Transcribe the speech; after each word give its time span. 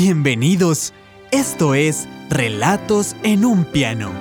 Bienvenidos. 0.00 0.94
Esto 1.32 1.74
es 1.74 2.08
Relatos 2.30 3.16
en 3.24 3.44
un 3.44 3.64
piano. 3.64 4.12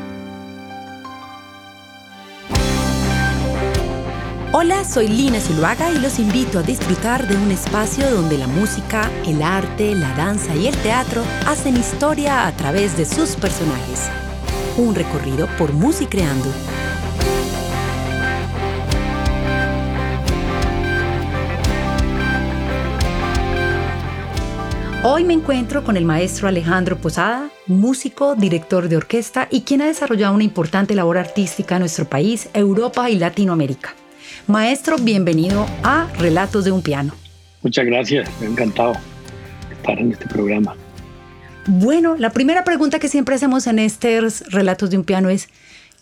Hola, 4.54 4.84
soy 4.84 5.08
Lina 5.08 5.40
Zuluaga 5.40 5.92
y 5.92 6.00
los 6.00 6.18
invito 6.18 6.58
a 6.58 6.64
disfrutar 6.64 7.28
de 7.28 7.38
un 7.38 7.52
espacio 7.52 8.10
donde 8.10 8.40
la 8.40 8.48
música, 8.48 9.12
el 9.28 9.44
arte, 9.44 9.94
la 9.94 10.12
danza 10.16 10.56
y 10.56 10.66
el 10.66 10.76
teatro 10.78 11.22
hacen 11.46 11.78
historia 11.78 12.48
a 12.48 12.58
través 12.58 12.98
de 12.98 13.06
sus 13.06 13.36
personajes. 13.36 14.10
Un 14.78 14.96
recorrido 14.96 15.48
por 15.60 15.74
Musicreando. 15.74 16.52
Hoy 25.10 25.24
me 25.24 25.34
encuentro 25.34 25.86
con 25.86 25.96
el 25.96 26.04
maestro 26.04 26.50
Alejandro 26.50 26.98
Posada, 26.98 27.50
músico, 27.66 28.36
director 28.36 28.90
de 28.90 28.98
orquesta 28.98 29.48
y 29.50 29.62
quien 29.62 29.82
ha 29.82 29.86
desarrollado 29.86 30.36
una 30.36 30.44
importante 30.44 30.96
labor 30.96 31.18
artística 31.18 31.78
en 31.78 31.80
nuestro 31.80 32.10
país, 32.10 32.50
Europa 32.54 33.10
y 33.10 33.18
Latinoamérica. 33.18 33.96
Maestro, 34.48 34.98
bienvenido 34.98 35.66
a 35.82 36.10
Relatos 36.18 36.66
de 36.66 36.74
un 36.74 36.82
Piano. 36.82 37.14
Muchas 37.64 37.86
gracias, 37.86 38.30
me 38.42 38.48
ha 38.48 38.50
encantado 38.50 38.96
estar 39.72 39.98
en 39.98 40.12
este 40.12 40.28
programa. 40.28 40.76
Bueno, 41.68 42.18
la 42.18 42.32
primera 42.32 42.66
pregunta 42.66 43.00
que 43.00 43.08
siempre 43.08 43.36
hacemos 43.36 43.66
en 43.68 43.80
estos 43.80 44.42
Relatos 44.52 44.90
de 44.90 44.98
un 44.98 45.06
Piano 45.06 45.30
es, 45.30 45.48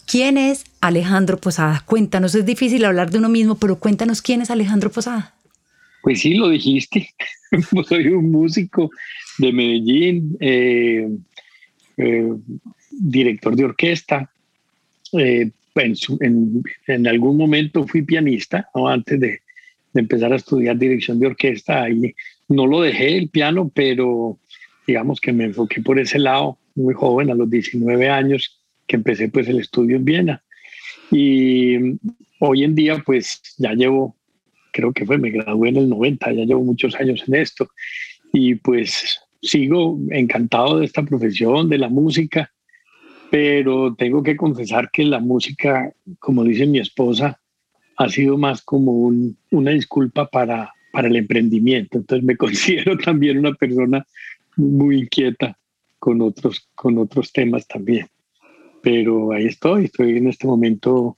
¿quién 0.08 0.40
es 0.40 0.64
Alejandro 0.82 1.38
Posada? 1.38 1.84
Cuéntanos, 1.86 2.34
es 2.34 2.44
difícil 2.48 2.84
hablar 2.84 3.12
de 3.12 3.20
uno 3.20 3.30
mismo, 3.30 3.54
pero 3.54 3.78
cuéntanos 3.78 4.24
quién 4.24 4.42
es 4.42 4.50
Alejandro 4.50 4.90
Posada. 4.90 5.35
Pues 6.06 6.20
sí, 6.22 6.36
lo 6.36 6.50
dijiste. 6.50 7.10
Soy 7.90 8.10
un 8.10 8.30
músico 8.30 8.92
de 9.40 9.52
Medellín, 9.52 10.38
eh, 10.40 11.10
eh, 11.98 12.32
director 12.92 13.56
de 13.56 13.66
orquesta. 13.66 14.32
Eh, 15.14 15.50
en, 15.80 17.08
algún 17.08 17.38
momento 17.38 17.88
fui 17.88 18.04
pianista, 18.04 18.70
antes 18.76 19.20
de, 19.20 19.40
empezar 19.96 20.32
a 20.32 20.36
estudiar 20.36 20.78
dirección 20.78 21.20
de 21.20 21.26
orquesta. 21.26 21.82
Ahí 21.82 22.14
no 22.50 22.68
lo 22.68 22.82
dejé 22.82 23.18
el 23.18 23.30
piano, 23.30 23.72
pero 23.74 24.38
digamos 24.86 25.20
que 25.20 25.34
me 25.34 25.46
enfoqué 25.46 25.82
por 25.82 25.98
ese 25.98 26.20
lado 26.20 26.60
muy 26.76 26.94
joven, 26.94 27.32
a 27.32 27.34
los 27.34 27.50
19 27.50 28.10
años, 28.10 28.62
que 28.86 28.98
empecé 28.98 29.30
pues 29.30 29.48
el 29.48 29.60
estudio 29.60 29.96
en 29.96 30.06
Viena. 30.06 30.44
Y 31.10 31.98
hoy 32.42 32.64
en 32.64 32.76
día 32.76 33.02
pues 33.04 33.42
ya 33.58 33.74
llevo 33.74 34.16
creo 34.76 34.92
que 34.92 35.06
fue, 35.06 35.18
me 35.18 35.32
gradué 35.32 35.70
en 35.70 35.78
el 35.78 35.90
90, 35.90 36.34
ya 36.34 36.44
llevo 36.44 36.64
muchos 36.64 36.96
años 36.96 37.24
en 37.28 37.36
esto 37.36 37.70
y 38.34 38.56
pues 38.56 39.22
sigo 39.42 39.98
encantado 40.10 40.80
de 40.80 40.86
esta 40.86 41.04
profesión, 41.04 41.70
de 41.70 41.78
la 41.78 41.88
música, 41.88 42.52
pero 43.32 43.96
tengo 43.96 44.22
que 44.22 44.36
confesar 44.36 44.90
que 44.92 45.06
la 45.06 45.20
música, 45.20 45.94
como 46.20 46.44
dice 46.44 46.68
mi 46.68 46.80
esposa, 46.80 47.40
ha 47.98 48.10
sido 48.10 48.38
más 48.38 48.62
como 48.62 49.10
una 49.52 49.72
disculpa 49.72 50.30
para, 50.30 50.74
para 50.92 51.08
el 51.08 51.16
emprendimiento. 51.16 51.98
Entonces 51.98 52.26
me 52.26 52.36
considero 52.46 52.98
también 52.98 53.38
una 53.38 53.54
persona 53.54 54.06
muy 54.58 55.00
inquieta 55.04 55.58
con 56.00 56.22
otros, 56.22 56.70
con 56.76 56.98
otros 56.98 57.32
temas 57.32 57.66
también. 57.66 58.08
Pero 58.84 59.32
ahí 59.32 59.46
estoy, 59.46 59.86
estoy 59.86 60.18
en 60.18 60.28
este 60.28 60.46
momento 60.46 61.18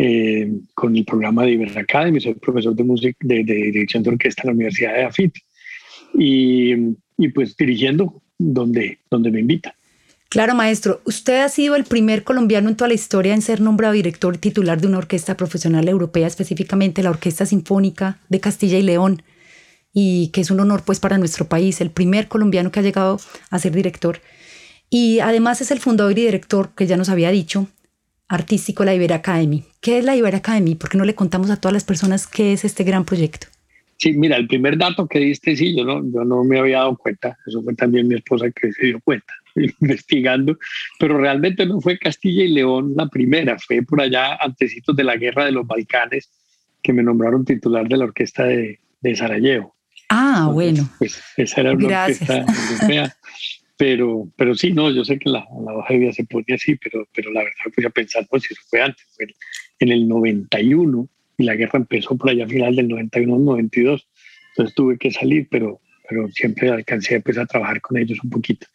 eh, 0.00 0.48
con 0.74 0.96
el 0.96 1.04
programa 1.04 1.42
de 1.42 1.50
Iber 1.50 1.76
Academy, 1.76 2.20
soy 2.20 2.34
profesor 2.34 2.72
de, 2.72 2.84
música, 2.84 3.18
de, 3.20 3.42
dirección 3.42 4.04
de 4.04 4.10
orquesta 4.10 4.42
en 4.42 4.46
la 4.46 4.52
Universidad 4.54 4.94
de 4.94 5.02
AFIT 5.02 5.34
y, 6.14 6.72
y 7.18 7.28
pues 7.34 7.56
dirigiendo 7.56 8.22
donde, 8.38 9.00
donde 9.10 9.32
me 9.32 9.40
invita. 9.40 9.74
Claro, 10.28 10.54
maestro. 10.54 11.00
Usted 11.04 11.40
ha 11.40 11.48
sido 11.48 11.74
el 11.74 11.82
primer 11.82 12.22
colombiano 12.22 12.68
en 12.68 12.76
toda 12.76 12.86
la 12.88 12.94
historia 12.94 13.34
en 13.34 13.42
ser 13.42 13.60
nombrado 13.60 13.94
director 13.94 14.36
titular 14.36 14.80
de 14.80 14.86
una 14.86 14.98
orquesta 14.98 15.36
profesional 15.36 15.88
europea, 15.88 16.28
específicamente 16.28 17.02
la 17.02 17.10
Orquesta 17.10 17.44
Sinfónica 17.44 18.18
de 18.28 18.38
Castilla 18.38 18.78
y 18.78 18.82
León, 18.82 19.22
y 19.92 20.28
que 20.28 20.42
es 20.42 20.52
un 20.52 20.60
honor 20.60 20.82
pues 20.84 21.00
para 21.00 21.18
nuestro 21.18 21.48
país, 21.48 21.80
el 21.80 21.90
primer 21.90 22.28
colombiano 22.28 22.70
que 22.70 22.78
ha 22.78 22.82
llegado 22.84 23.18
a 23.50 23.58
ser 23.58 23.72
director. 23.72 24.20
Y 24.90 25.18
además 25.18 25.60
es 25.60 25.72
el 25.72 25.80
fundador 25.80 26.12
y 26.12 26.22
director, 26.22 26.70
que 26.76 26.86
ya 26.86 26.96
nos 26.96 27.08
había 27.08 27.30
dicho, 27.30 27.66
artístico 28.28 28.84
la 28.84 28.94
Iber 28.94 29.12
Academy. 29.12 29.64
¿Qué 29.80 29.98
es 29.98 30.04
la 30.04 30.14
Iber 30.16 30.36
Academy? 30.36 30.74
¿Por 30.74 30.90
qué 30.90 30.98
no 30.98 31.04
le 31.04 31.14
contamos 31.14 31.50
a 31.50 31.56
todas 31.56 31.72
las 31.72 31.84
personas 31.84 32.26
qué 32.26 32.52
es 32.52 32.64
este 32.64 32.84
gran 32.84 33.04
proyecto? 33.04 33.48
Sí, 33.96 34.12
mira, 34.12 34.36
el 34.36 34.46
primer 34.46 34.78
dato 34.78 35.08
que 35.08 35.18
diste, 35.18 35.56
sí, 35.56 35.76
yo 35.76 35.84
no, 35.84 36.00
yo 36.12 36.24
no 36.24 36.44
me 36.44 36.60
había 36.60 36.78
dado 36.78 36.96
cuenta, 36.96 37.36
eso 37.44 37.62
fue 37.64 37.74
también 37.74 38.06
mi 38.06 38.14
esposa 38.14 38.48
que 38.50 38.72
se 38.72 38.86
dio 38.86 39.00
cuenta, 39.00 39.32
investigando, 39.80 40.56
pero 41.00 41.18
realmente 41.18 41.66
no 41.66 41.80
fue 41.80 41.98
Castilla 41.98 42.44
y 42.44 42.48
León 42.48 42.92
la 42.96 43.08
primera, 43.08 43.58
fue 43.58 43.82
por 43.82 44.00
allá 44.00 44.36
antecitos 44.36 44.94
de 44.94 45.02
la 45.02 45.16
guerra 45.16 45.46
de 45.46 45.50
los 45.50 45.66
Balcanes 45.66 46.30
que 46.80 46.92
me 46.92 47.02
nombraron 47.02 47.44
titular 47.44 47.88
de 47.88 47.96
la 47.96 48.04
orquesta 48.04 48.44
de, 48.44 48.78
de 49.00 49.16
Sarajevo. 49.16 49.74
Ah, 50.10 50.48
bueno. 50.52 50.88
Pues 50.98 51.20
esa 51.36 51.60
era 51.60 51.72
una 51.72 52.02
orquesta 52.02 52.38
europea 52.38 53.16
pero, 53.78 54.28
pero 54.36 54.56
sí, 54.56 54.72
no, 54.72 54.90
yo 54.90 55.04
sé 55.04 55.20
que 55.20 55.30
la, 55.30 55.46
la 55.64 55.72
hoja 55.72 55.94
de 55.94 56.00
vida 56.00 56.12
se 56.12 56.24
pone 56.24 56.44
así, 56.52 56.74
pero, 56.74 57.08
pero 57.14 57.30
la 57.30 57.44
verdad 57.44 57.72
fui 57.72 57.84
a 57.84 57.90
pensar, 57.90 58.26
pues 58.28 58.42
si 58.42 58.52
eso 58.52 58.62
fue 58.68 58.82
antes, 58.82 59.06
fue 59.16 59.26
en 59.78 59.92
el 59.92 60.08
91 60.08 61.08
y 61.38 61.44
la 61.44 61.54
guerra 61.54 61.78
empezó 61.78 62.16
por 62.16 62.30
allá 62.30 62.44
a 62.44 62.48
final 62.48 62.74
del 62.74 62.88
91 62.88 63.38
92, 63.38 64.08
entonces 64.50 64.74
tuve 64.74 64.98
que 64.98 65.12
salir, 65.12 65.46
pero, 65.48 65.80
pero 66.08 66.28
siempre 66.32 66.70
alcancé 66.70 67.20
pues, 67.20 67.38
a 67.38 67.46
trabajar 67.46 67.80
con 67.80 67.96
ellos 67.96 68.18
un 68.24 68.30
poquito. 68.30 68.66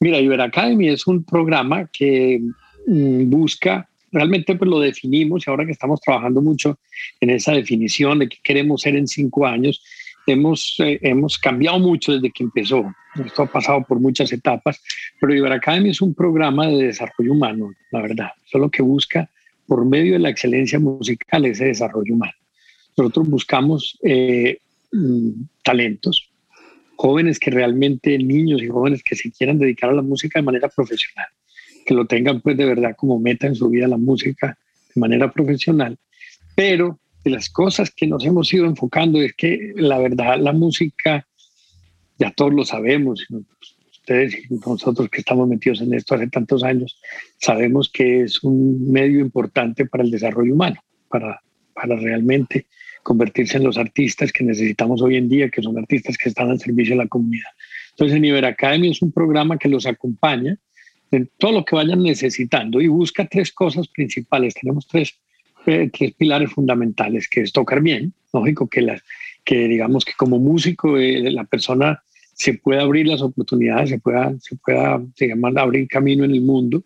Mira, 0.00 0.18
Iber 0.18 0.40
Academy 0.40 0.88
es 0.88 1.06
un 1.06 1.22
programa 1.22 1.88
que 1.92 2.40
mm, 2.88 3.30
busca, 3.30 3.88
realmente 4.10 4.56
pues 4.56 4.68
lo 4.68 4.80
definimos 4.80 5.46
y 5.46 5.50
ahora 5.50 5.64
que 5.64 5.72
estamos 5.72 6.00
trabajando 6.00 6.42
mucho 6.42 6.80
en 7.20 7.30
esa 7.30 7.52
definición 7.52 8.18
de 8.18 8.28
qué 8.28 8.38
queremos 8.42 8.82
ser 8.82 8.96
en 8.96 9.06
cinco 9.06 9.46
años, 9.46 9.80
hemos, 10.26 10.76
eh, 10.78 10.98
hemos 11.02 11.38
cambiado 11.38 11.78
mucho 11.78 12.12
desde 12.12 12.30
que 12.30 12.44
empezó. 12.44 12.92
Esto 13.24 13.42
ha 13.42 13.46
pasado 13.46 13.82
por 13.82 14.00
muchas 14.00 14.32
etapas, 14.32 14.80
pero 15.20 15.34
Iber 15.34 15.52
Academy 15.52 15.90
es 15.90 16.00
un 16.00 16.14
programa 16.14 16.68
de 16.68 16.86
desarrollo 16.86 17.32
humano, 17.32 17.72
la 17.90 18.02
verdad. 18.02 18.30
Solo 18.44 18.70
que 18.70 18.82
busca, 18.82 19.28
por 19.66 19.84
medio 19.84 20.12
de 20.12 20.20
la 20.20 20.30
excelencia 20.30 20.78
musical, 20.78 21.44
ese 21.46 21.66
desarrollo 21.66 22.14
humano. 22.14 22.32
Nosotros 22.96 23.28
buscamos 23.28 23.98
eh, 24.02 24.58
mm, 24.92 25.30
talentos, 25.64 26.30
jóvenes 26.96 27.38
que 27.38 27.50
realmente, 27.50 28.16
niños 28.18 28.62
y 28.62 28.68
jóvenes 28.68 29.02
que 29.02 29.16
se 29.16 29.30
quieran 29.32 29.58
dedicar 29.58 29.90
a 29.90 29.94
la 29.94 30.02
música 30.02 30.38
de 30.38 30.44
manera 30.44 30.68
profesional, 30.68 31.28
que 31.86 31.94
lo 31.94 32.06
tengan 32.06 32.40
pues 32.40 32.56
de 32.56 32.66
verdad 32.66 32.94
como 32.96 33.18
meta 33.18 33.46
en 33.46 33.54
su 33.54 33.70
vida 33.70 33.88
la 33.88 33.96
música 33.96 34.58
de 34.94 35.00
manera 35.00 35.32
profesional, 35.32 35.96
pero 36.54 36.99
de 37.24 37.30
las 37.30 37.50
cosas 37.50 37.90
que 37.90 38.06
nos 38.06 38.24
hemos 38.24 38.52
ido 38.52 38.66
enfocando 38.66 39.20
es 39.20 39.34
que 39.34 39.72
la 39.76 39.98
verdad 39.98 40.38
la 40.38 40.52
música, 40.52 41.26
ya 42.18 42.30
todos 42.32 42.54
lo 42.54 42.64
sabemos, 42.64 43.26
ustedes 43.90 44.34
y 44.34 44.54
nosotros 44.54 45.08
que 45.10 45.20
estamos 45.20 45.48
metidos 45.48 45.80
en 45.80 45.94
esto 45.94 46.14
hace 46.14 46.28
tantos 46.28 46.64
años, 46.64 46.98
sabemos 47.38 47.90
que 47.90 48.22
es 48.22 48.42
un 48.42 48.90
medio 48.90 49.20
importante 49.20 49.86
para 49.86 50.04
el 50.04 50.10
desarrollo 50.10 50.54
humano, 50.54 50.82
para, 51.08 51.40
para 51.74 51.96
realmente 51.96 52.66
convertirse 53.02 53.56
en 53.56 53.64
los 53.64 53.78
artistas 53.78 54.32
que 54.32 54.44
necesitamos 54.44 55.02
hoy 55.02 55.16
en 55.16 55.28
día, 55.28 55.50
que 55.50 55.62
son 55.62 55.78
artistas 55.78 56.16
que 56.16 56.28
están 56.28 56.50
al 56.50 56.60
servicio 56.60 56.94
de 56.94 57.04
la 57.04 57.08
comunidad. 57.08 57.48
Entonces, 57.90 58.16
en 58.16 58.24
Iber 58.24 58.44
Academy 58.44 58.90
es 58.90 59.02
un 59.02 59.12
programa 59.12 59.58
que 59.58 59.68
los 59.68 59.86
acompaña 59.86 60.58
en 61.10 61.30
todo 61.38 61.52
lo 61.52 61.64
que 61.64 61.76
vayan 61.76 62.02
necesitando 62.02 62.80
y 62.80 62.88
busca 62.88 63.26
tres 63.26 63.52
cosas 63.52 63.88
principales. 63.88 64.54
Tenemos 64.54 64.86
tres 64.86 65.18
tres 65.92 66.14
pilares 66.14 66.50
fundamentales, 66.50 67.28
que 67.28 67.42
es 67.42 67.52
tocar 67.52 67.80
bien, 67.80 68.12
lógico 68.32 68.68
que, 68.68 68.82
las, 68.82 69.02
que 69.44 69.68
digamos 69.68 70.04
que 70.04 70.12
como 70.16 70.38
músico 70.38 70.98
eh, 70.98 71.30
la 71.30 71.44
persona 71.44 72.02
se 72.34 72.54
pueda 72.54 72.82
abrir 72.82 73.06
las 73.06 73.20
oportunidades, 73.20 73.90
se 73.90 73.98
pueda, 73.98 74.34
se 74.40 74.56
pueda 74.56 75.02
llama, 75.18 75.52
abrir 75.56 75.86
camino 75.88 76.24
en 76.24 76.30
el 76.30 76.40
mundo. 76.40 76.84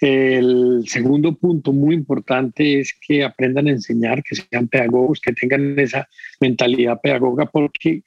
El 0.00 0.84
segundo 0.86 1.34
punto 1.34 1.72
muy 1.72 1.94
importante 1.94 2.80
es 2.80 2.94
que 3.04 3.24
aprendan 3.24 3.66
a 3.66 3.70
enseñar, 3.70 4.22
que 4.22 4.36
sean 4.36 4.68
pedagogos, 4.68 5.20
que 5.20 5.32
tengan 5.32 5.76
esa 5.78 6.08
mentalidad 6.40 7.00
pedagoga 7.00 7.46
porque, 7.46 8.02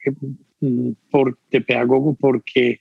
mm, 0.60 0.90
por, 1.10 1.38
de 1.50 1.60
pedagogo, 1.60 2.14
porque 2.14 2.80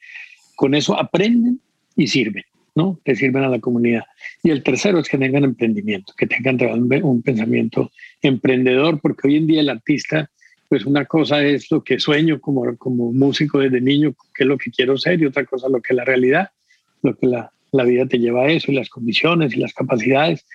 con 0.56 0.76
eso 0.76 0.98
aprenden 0.98 1.60
y 1.98 2.08
sirven. 2.08 2.44
¿No? 2.76 3.00
que 3.04 3.16
sirven 3.16 3.44
a 3.44 3.50
la 3.50 3.60
comunidad. 3.60 4.04
Y 4.44 4.52
el 4.52 4.62
tercero 4.62 5.00
es 5.00 5.10
que 5.10 5.18
tengan 5.18 5.46
emprendimiento, 5.46 6.14
que 6.16 6.28
tengan 6.28 6.60
un 7.04 7.22
pensamiento 7.22 7.92
emprendedor, 8.22 9.00
porque 9.02 9.28
hoy 9.28 9.38
en 9.38 9.48
día 9.48 9.62
el 9.62 9.70
artista, 9.70 10.30
pues 10.68 10.86
una 10.86 11.06
cosa 11.06 11.42
es 11.42 11.72
lo 11.72 11.84
que 11.84 12.00
sueño 12.00 12.40
como, 12.42 12.76
como 12.78 13.14
músico 13.14 13.60
desde 13.60 13.82
niño, 13.82 14.14
qué 14.34 14.44
es 14.44 14.48
lo 14.48 14.58
que 14.58 14.72
quiero 14.72 14.98
ser, 14.98 15.22
y 15.22 15.26
otra 15.26 15.46
cosa 15.46 15.70
lo 15.70 15.82
que 15.82 15.94
es 15.94 15.98
la 15.98 16.06
realidad, 16.06 16.50
lo 17.02 17.16
que 17.16 17.28
la, 17.28 17.52
la 17.72 17.84
vida 17.86 18.06
te 18.06 18.20
lleva 18.20 18.44
a 18.44 18.52
eso, 18.52 18.72
y 18.72 18.76
las 18.76 18.90
condiciones 18.90 19.56
y 19.56 19.60
las 19.60 19.74
capacidades. 19.74 20.46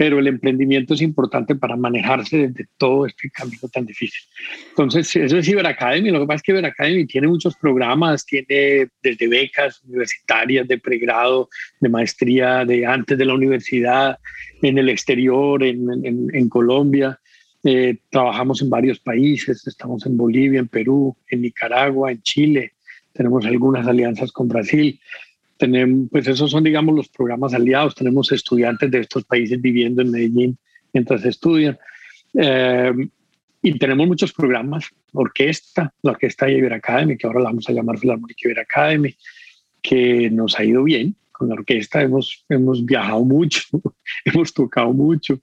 Pero 0.00 0.18
el 0.18 0.28
emprendimiento 0.28 0.94
es 0.94 1.02
importante 1.02 1.54
para 1.54 1.76
manejarse 1.76 2.48
desde 2.48 2.66
todo 2.78 3.04
este 3.04 3.28
camino 3.28 3.68
tan 3.70 3.84
difícil. 3.84 4.22
Entonces, 4.70 5.14
eso 5.14 5.36
es 5.36 5.54
Academy. 5.62 6.10
Lo 6.10 6.20
que 6.20 6.26
pasa 6.26 6.36
es 6.36 6.42
que 6.42 6.66
Academy 6.66 7.04
tiene 7.04 7.28
muchos 7.28 7.54
programas, 7.56 8.24
tiene 8.24 8.88
desde 9.02 9.28
becas 9.28 9.82
universitarias 9.84 10.66
de 10.66 10.78
pregrado, 10.78 11.50
de 11.80 11.90
maestría, 11.90 12.64
de 12.64 12.86
antes 12.86 13.18
de 13.18 13.26
la 13.26 13.34
universidad, 13.34 14.18
en 14.62 14.78
el 14.78 14.88
exterior, 14.88 15.62
en, 15.62 16.30
en, 16.32 16.48
Colombia. 16.48 17.20
Eh, 17.62 17.98
trabajamos 18.08 18.62
en 18.62 18.70
varios 18.70 18.98
países, 19.00 19.66
estamos 19.66 20.06
en 20.06 20.16
Bolivia, 20.16 20.60
en 20.60 20.68
Perú, 20.68 21.14
en 21.28 21.42
Nicaragua, 21.42 22.10
en 22.10 22.22
Chile, 22.22 22.72
tenemos 23.12 23.44
algunas 23.44 23.86
alianzas 23.86 24.32
con 24.32 24.48
Brasil 24.48 24.98
tenemos, 25.60 26.08
pues 26.10 26.26
esos 26.26 26.50
son, 26.50 26.64
digamos, 26.64 26.94
los 26.96 27.08
programas 27.08 27.52
aliados. 27.52 27.94
Tenemos 27.94 28.32
estudiantes 28.32 28.90
de 28.90 29.00
estos 29.00 29.24
países 29.24 29.60
viviendo 29.60 30.00
en 30.00 30.10
Medellín 30.10 30.58
mientras 30.92 31.22
estudian. 31.26 31.78
Eh, 32.34 32.92
y 33.62 33.78
tenemos 33.78 34.06
muchos 34.06 34.32
programas, 34.32 34.86
orquesta, 35.12 35.92
la 36.02 36.12
Orquesta 36.12 36.48
Iber 36.48 36.72
Academy, 36.72 37.18
que 37.18 37.26
ahora 37.26 37.40
la 37.40 37.50
vamos 37.50 37.68
a 37.68 37.72
llamar 37.72 37.98
Filarmónica 37.98 38.40
Iber 38.48 38.60
Academy, 38.60 39.14
que 39.82 40.30
nos 40.30 40.58
ha 40.58 40.64
ido 40.64 40.82
bien. 40.82 41.14
Con 41.30 41.50
la 41.50 41.54
orquesta 41.54 42.00
hemos, 42.00 42.44
hemos 42.48 42.82
viajado 42.84 43.22
mucho, 43.22 43.60
hemos 44.24 44.54
tocado 44.54 44.94
mucho, 44.94 45.40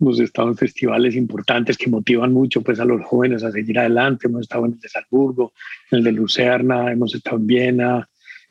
hemos 0.00 0.20
estado 0.20 0.48
en 0.48 0.56
festivales 0.56 1.16
importantes 1.16 1.76
que 1.76 1.90
motivan 1.90 2.32
mucho 2.32 2.62
pues, 2.62 2.78
a 2.78 2.84
los 2.84 3.04
jóvenes 3.04 3.42
a 3.42 3.50
seguir 3.50 3.80
adelante. 3.80 4.28
Hemos 4.28 4.42
estado 4.42 4.66
en 4.66 4.74
el 4.74 4.78
de 4.78 4.88
Salzburgo, 4.88 5.52
en 5.90 5.98
el 5.98 6.04
de 6.04 6.12
Lucerna, 6.12 6.92
hemos 6.92 7.16
estado 7.16 7.38
en 7.38 7.46
Viena, 7.48 8.08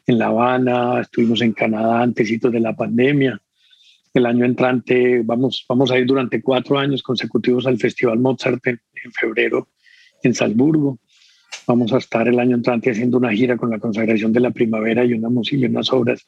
en 0.07 0.19
La 0.19 0.27
Habana, 0.27 1.01
estuvimos 1.01 1.41
en 1.41 1.53
Canadá 1.53 2.01
antes 2.01 2.39
de 2.39 2.59
la 2.59 2.75
pandemia. 2.75 3.41
El 4.13 4.25
año 4.25 4.45
entrante 4.45 5.21
vamos, 5.23 5.65
vamos 5.67 5.91
a 5.91 5.97
ir 5.97 6.05
durante 6.05 6.41
cuatro 6.41 6.77
años 6.77 7.01
consecutivos 7.01 7.65
al 7.65 7.77
Festival 7.77 8.19
Mozart 8.19 8.65
en, 8.67 8.79
febrero 9.11 9.67
en 10.23 10.33
Salzburgo. 10.33 10.99
Vamos 11.67 11.91
a 11.93 11.97
estar 11.97 12.27
el 12.27 12.39
año 12.39 12.55
entrante 12.55 12.91
haciendo 12.91 13.17
una 13.17 13.33
gira 13.33 13.57
con 13.57 13.69
la 13.69 13.79
consagración 13.79 14.31
de 14.31 14.39
la 14.39 14.51
primavera 14.51 15.03
y 15.03 15.13
una 15.13 15.29
música 15.29 15.65
y 15.65 15.65
unas 15.65 15.91
obras 15.91 16.27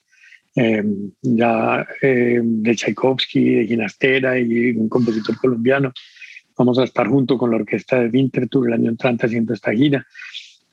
eh, 0.56 0.84
ya 1.22 1.88
eh, 2.02 2.42
de 2.44 2.76
Tchaikovsky, 2.76 3.56
de 3.56 3.68
Ginastera 3.68 4.40
y 4.40 4.72
un 4.72 4.90
compositor 4.90 5.38
colombiano. 5.38 5.94
Vamos 6.58 6.80
a 6.80 6.84
estar 6.84 7.08
junto 7.08 7.38
con 7.38 7.52
la 7.52 7.58
orquesta 7.58 8.00
de 8.00 8.10
Winterthur 8.10 8.68
el 8.68 8.74
año 8.74 8.90
entrante 8.90 9.28
haciendo 9.28 9.54
esta 9.54 9.72
gira 9.72 10.06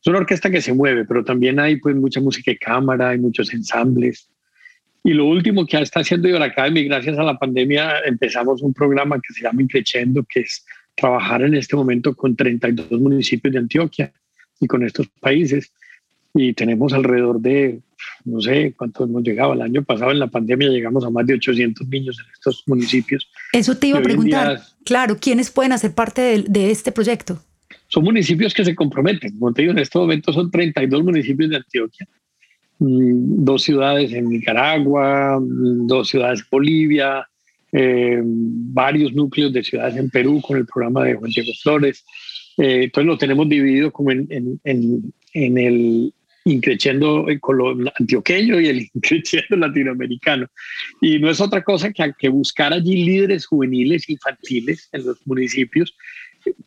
es 0.05 0.09
una 0.11 0.19
orquesta 0.19 0.51
que 0.51 0.61
se 0.61 0.75
mueve, 0.75 1.07
pero 1.07 1.25
también 1.25 1.59
hay 1.59 1.77
pues 1.77 1.97
mucha 1.97 2.21
música 2.21 2.51
de 2.51 2.59
cámara, 2.59 3.11
hay 3.11 3.19
muchos 3.19 3.55
ensambles. 3.55 4.29
Y 5.03 5.15
lo 5.15 5.25
último 5.25 5.67
que 5.67 5.81
está 5.81 6.01
haciendo 6.01 6.29
Iber 6.29 6.43
Academy, 6.43 6.85
gracias 6.85 7.19
a 7.19 7.23
la 7.23 7.39
pandemia, 7.39 8.01
empezamos 8.05 8.61
un 8.61 8.75
programa 8.75 9.17
que 9.19 9.33
se 9.33 9.43
llama 9.43 9.63
Increchendo, 9.63 10.23
que 10.25 10.41
es 10.41 10.67
trabajar 10.95 11.41
en 11.41 11.55
este 11.55 11.75
momento 11.75 12.15
con 12.15 12.37
32 12.37 13.01
municipios 13.01 13.55
de 13.55 13.61
Antioquia 13.61 14.13
y 14.61 14.67
con 14.67 14.85
estos 14.85 15.09
países. 15.21 15.73
Y 16.35 16.53
tenemos 16.53 16.93
alrededor 16.93 17.41
de, 17.41 17.81
no 18.27 18.43
sé 18.43 18.75
cuántos 18.77 19.09
hemos 19.09 19.23
llegado. 19.23 19.55
El 19.55 19.63
año 19.63 19.83
pasado 19.85 20.11
en 20.11 20.19
la 20.19 20.27
pandemia 20.27 20.69
llegamos 20.69 21.03
a 21.07 21.09
más 21.09 21.27
de 21.27 21.35
800 21.35 21.89
niños 21.89 22.19
en 22.23 22.31
estos 22.31 22.63
municipios. 22.67 23.27
Eso 23.55 23.75
te 23.79 23.87
iba 23.87 24.01
a 24.01 24.03
preguntar. 24.03 24.61
claro, 24.85 25.17
¿quiénes 25.19 25.51
pueden 25.51 25.73
hacer 25.73 25.95
parte 25.95 26.21
de, 26.21 26.45
de 26.47 26.71
este 26.71 26.93
proyecto? 26.93 27.41
Son 27.89 28.05
municipios 28.05 28.55
que 28.55 28.65
se 28.65 28.75
comprometen. 28.75 29.39
Como 29.39 29.53
te 29.53 29.63
digo, 29.63 29.73
en 29.73 29.79
este 29.79 29.99
momento 29.99 30.33
son 30.33 30.51
32 30.51 31.05
municipios 31.05 31.51
de 31.51 31.57
Antioquia, 31.57 32.07
mm, 32.79 33.45
dos 33.45 33.63
ciudades 33.63 34.13
en 34.13 34.29
Nicaragua, 34.29 35.39
mm, 35.41 35.87
dos 35.87 36.09
ciudades 36.09 36.41
en 36.41 36.47
Bolivia, 36.51 37.29
eh, 37.73 38.21
varios 38.25 39.13
núcleos 39.13 39.53
de 39.53 39.65
ciudades 39.65 39.97
en 39.97 40.11
Perú 40.11 40.41
con 40.41 40.59
el 40.59 40.67
programa 40.67 41.05
de 41.05 41.15
Juan 41.15 41.31
Diego 41.31 41.53
Flores. 41.63 42.05
Eh, 42.57 42.85
entonces 42.85 43.07
lo 43.07 43.19
tenemos 43.19 43.49
dividido 43.49 43.91
como 43.91 44.13
en, 44.13 44.61
el 45.35 46.13
increciendo 46.47 47.27
antioqueño 47.99 48.61
y 48.61 48.67
el 48.69 48.89
increciendo 48.95 49.57
latinoamericano. 49.57 50.47
Y 51.01 51.19
no 51.19 51.31
es 51.31 51.41
otra 51.41 51.65
cosa 51.65 51.93
que, 51.93 52.13
que 52.17 52.29
buscar 52.29 52.73
allí 52.73 53.05
líderes 53.05 53.47
juveniles 53.47 54.09
infantiles 54.09 54.89
en 54.93 55.07
los 55.07 55.27
municipios 55.27 55.97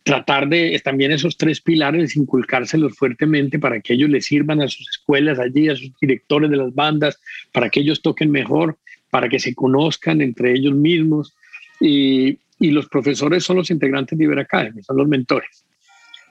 tratar 0.02 0.48
de 0.48 0.80
también 0.84 1.12
esos 1.12 1.36
tres 1.36 1.60
pilares, 1.60 2.16
inculcárselos 2.16 2.96
fuertemente 2.96 3.58
para 3.58 3.80
que 3.80 3.94
ellos 3.94 4.10
les 4.10 4.26
sirvan 4.26 4.60
a 4.60 4.68
sus 4.68 4.88
escuelas 4.88 5.38
allí, 5.38 5.68
a 5.68 5.76
sus 5.76 5.92
directores 6.00 6.50
de 6.50 6.56
las 6.56 6.74
bandas, 6.74 7.20
para 7.52 7.68
que 7.68 7.80
ellos 7.80 8.02
toquen 8.02 8.30
mejor, 8.30 8.78
para 9.10 9.28
que 9.28 9.38
se 9.38 9.54
conozcan 9.54 10.20
entre 10.20 10.52
ellos 10.52 10.74
mismos. 10.74 11.34
Y, 11.80 12.38
y 12.58 12.70
los 12.70 12.88
profesores 12.88 13.44
son 13.44 13.56
los 13.56 13.70
integrantes 13.70 14.18
de 14.18 14.24
Iber 14.24 14.40
Academy, 14.40 14.82
son 14.82 14.96
los 14.96 15.08
mentores. 15.08 15.64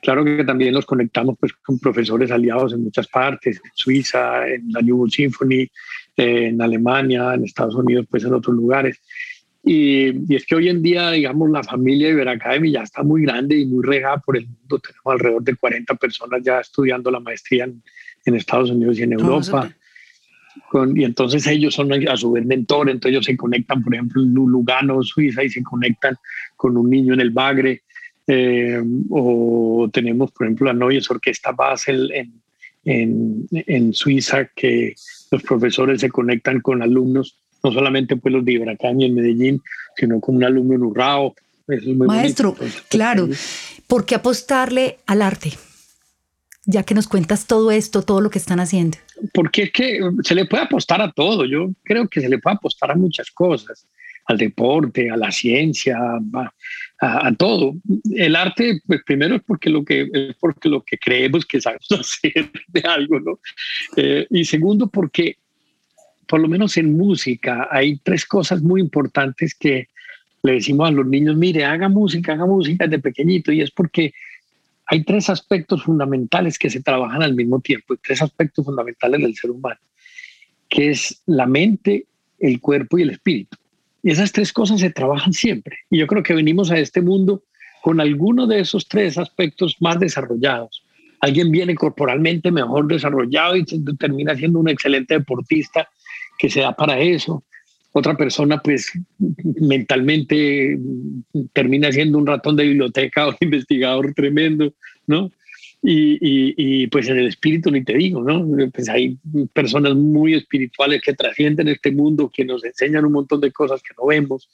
Claro 0.02 0.24
que 0.24 0.44
también 0.44 0.74
los 0.74 0.86
conectamos 0.86 1.36
pues, 1.40 1.54
con 1.54 1.80
profesores 1.80 2.32
aliados 2.32 2.74
en 2.74 2.84
muchas 2.84 3.08
partes, 3.08 3.58
en 3.64 3.72
Suiza, 3.74 4.48
en 4.48 4.72
la 4.72 4.82
New 4.82 5.10
Symphony, 5.10 5.68
en 6.16 6.62
Alemania, 6.62 7.34
en 7.34 7.44
Estados 7.44 7.76
Unidos, 7.76 8.06
pues 8.10 8.24
en 8.24 8.34
otros 8.34 8.56
lugares. 8.56 9.02
Y, 9.68 10.34
es 10.34 10.46
que 10.46 10.56
hoy 10.56 10.70
en 10.70 10.82
día, 10.82 11.12
digamos, 11.12 11.50
la 11.52 11.62
familia 11.62 12.16
de 12.16 12.30
Academy 12.30 12.72
ya 12.72 12.84
está 12.84 13.04
muy 13.04 13.24
grande 13.24 13.60
y 13.60 13.66
muy 13.66 13.84
regada 13.84 14.18
por 14.18 14.38
el 14.38 14.48
mundo. 14.48 14.80
Tenemos 14.80 15.06
alrededor 15.06 15.44
de 15.44 15.56
40 15.56 15.96
personas 15.96 16.42
ya 16.42 16.60
estudiando 16.62 17.12
la 17.12 17.20
maestría 17.20 17.66
en, 17.66 17.84
Estados 18.36 18.72
Unidos 18.72 19.00
y 19.00 19.04
en 19.04 19.14
Europa. 19.14 19.72
y 20.96 21.04
entonces 21.06 21.48
ellos 21.48 21.74
son 21.74 21.94
a 21.94 22.18
su 22.18 22.34
vez 22.34 22.46
mentores, 22.46 22.94
entonces 22.94 23.14
ellos 23.14 23.26
se 23.26 23.38
conectan, 23.38 23.82
por 23.82 23.94
ejemplo, 23.94 24.22
en 24.22 24.34
Lugano, 24.34 25.02
Suiza, 25.02 25.44
y 25.46 25.50
se 25.50 25.64
conectan 25.64 26.16
con 26.58 26.76
un 26.76 26.90
niño 26.90 27.14
en 27.14 27.22
el 27.22 27.32
Bagre. 27.32 27.84
Eh, 28.28 28.82
o 29.10 29.90
tenemos, 29.94 30.32
por 30.32 30.46
ejemplo, 30.46 30.68
la 30.68 30.74
Noyes 30.74 31.10
Orquesta 31.10 31.54
Basel 31.54 32.12
en, 32.14 32.34
en, 32.84 33.48
en 33.52 33.94
Suiza, 33.94 34.50
que 34.54 34.94
los 35.32 35.44
profesores 35.44 36.02
se 36.02 36.10
conectan 36.10 36.60
con 36.60 36.82
alumnos 36.82 37.38
no 37.64 37.72
solamente 37.72 38.16
pues 38.16 38.34
los 38.34 38.46
de 38.46 38.54
Ibracán 38.54 39.02
y 39.02 39.06
en 39.06 39.16
Medellín, 39.16 39.62
sino 39.96 40.20
con 40.20 40.36
un 40.36 40.44
alumno 40.44 40.76
en 40.76 40.84
Urrao. 40.84 41.36
Maestro, 41.96 42.54
pues, 42.54 42.82
claro, 42.90 43.28
¿por 43.88 44.06
qué 44.06 44.16
apostarle 44.16 45.00
al 45.06 45.22
arte? 45.22 45.52
Ya 46.66 46.84
que 46.84 46.94
nos 46.94 47.08
cuentas 47.08 47.46
todo 47.48 47.72
esto, 47.72 48.02
todo 48.04 48.22
lo 48.22 48.30
que 48.30 48.40
están 48.40 48.60
haciendo. 48.60 48.98
Porque 49.34 49.64
es 49.64 49.72
que 49.72 50.00
se 50.24 50.36
le 50.36 50.46
puede 50.46 50.64
apostar 50.64 51.02
a 51.02 51.12
todo. 51.12 51.46
Yo 51.46 51.72
creo 51.84 52.08
que 52.08 52.22
se 52.22 52.30
le 52.30 52.40
puede 52.40 52.56
apostar 52.58 52.92
a 52.92 52.96
muchas 52.96 53.32
cosas, 53.32 53.88
al 54.26 54.38
deporte, 54.38 55.10
a 55.10 55.18
la 55.18 55.32
ciencia, 55.32 55.98
a, 57.00 57.32
todo. 57.38 57.76
El 58.14 58.36
arte, 58.36 58.82
pues 58.86 59.02
primero 59.06 59.36
es 59.36 59.44
porque 59.46 59.70
lo 59.70 59.84
que, 59.84 60.10
es 60.12 60.36
porque 60.40 60.70
lo 60.70 60.84
que 60.84 60.98
creemos 60.98 61.46
que 61.46 61.62
sabemos 61.62 61.88
hacer 62.00 62.52
de 62.68 62.82
algo, 62.82 63.20
¿no? 63.20 63.40
Eh, 63.96 64.28
y 64.30 64.44
segundo 64.46 64.88
porque 64.88 65.38
por 66.28 66.40
lo 66.40 66.48
menos 66.48 66.78
en 66.78 66.96
música, 66.98 67.68
hay 67.72 67.98
tres 67.98 68.26
cosas 68.26 68.62
muy 68.62 68.82
importantes 68.82 69.56
que 69.56 69.88
le 70.44 70.54
decimos 70.54 70.88
a 70.88 70.92
los 70.92 71.06
niños, 71.06 71.36
mire, 71.36 71.66
haga 71.66 71.90
música, 71.90 72.34
haga 72.34 72.46
música 72.46 72.86
desde 72.86 73.02
pequeñito, 73.02 73.52
y 73.52 73.62
es 73.62 73.72
porque 73.72 74.14
hay 74.86 75.04
tres 75.04 75.30
aspectos 75.30 75.84
fundamentales 75.84 76.58
que 76.58 76.70
se 76.70 76.82
trabajan 76.82 77.22
al 77.22 77.34
mismo 77.34 77.60
tiempo, 77.60 77.96
tres 78.02 78.22
aspectos 78.22 78.66
fundamentales 78.66 79.22
del 79.22 79.36
ser 79.36 79.52
humano, 79.52 79.80
que 80.70 80.92
es 80.92 81.22
la 81.26 81.46
mente, 81.46 82.06
el 82.40 82.62
cuerpo 82.62 82.98
y 82.98 83.02
el 83.02 83.12
espíritu. 83.12 83.58
Y 84.04 84.12
esas 84.12 84.32
tres 84.32 84.54
cosas 84.54 84.80
se 84.80 84.90
trabajan 84.90 85.34
siempre. 85.34 85.80
Y 85.90 85.98
yo 85.98 86.08
creo 86.08 86.24
que 86.24 86.34
venimos 86.34 86.72
a 86.72 86.80
este 86.80 87.02
mundo 87.02 87.44
con 87.82 88.00
alguno 88.00 88.48
de 88.48 88.60
esos 88.60 88.88
tres 88.88 89.18
aspectos 89.18 89.76
más 89.80 90.00
desarrollados. 90.00 90.84
Alguien 91.20 91.52
viene 91.52 91.76
corporalmente 91.76 92.52
mejor 92.52 92.88
desarrollado 92.88 93.56
y 93.56 93.66
termina 93.98 94.36
siendo 94.36 94.60
un 94.60 94.70
excelente 94.70 95.16
deportista 95.16 95.90
que 96.38 96.50
se 96.50 96.62
da 96.62 96.76
para 96.76 97.00
eso. 97.00 97.44
Otra 97.92 98.16
persona, 98.16 98.62
pues, 98.62 98.92
mentalmente 99.60 100.78
termina 101.54 101.92
siendo 101.92 102.18
un 102.18 102.28
ratón 102.28 102.56
de 102.56 102.66
biblioteca 102.66 103.28
o 103.28 103.30
un 103.32 103.38
investigador 103.42 104.14
tremendo, 104.14 104.74
¿no? 105.08 105.32
Y, 105.82 106.18
y, 106.22 106.88
pues 106.88 107.08
en 107.08 107.18
el 107.18 107.28
espíritu 107.28 107.72
ni 107.72 107.84
te 107.84 107.94
digo, 107.94 108.22
¿no? 108.22 108.46
Pues 108.74 108.90
hay 108.90 109.18
personas 109.54 109.96
muy 109.96 110.34
espirituales 110.34 111.02
que 111.02 111.14
trascienden 111.14 111.68
este 111.68 111.92
mundo, 111.92 112.32
que 112.34 112.44
nos 112.44 112.66
enseñan 112.66 113.06
un 113.06 113.14
montón 113.14 113.40
de 113.40 113.52
cosas 113.52 113.82
que 113.82 113.94
no 113.98 114.08
vemos, 114.08 114.50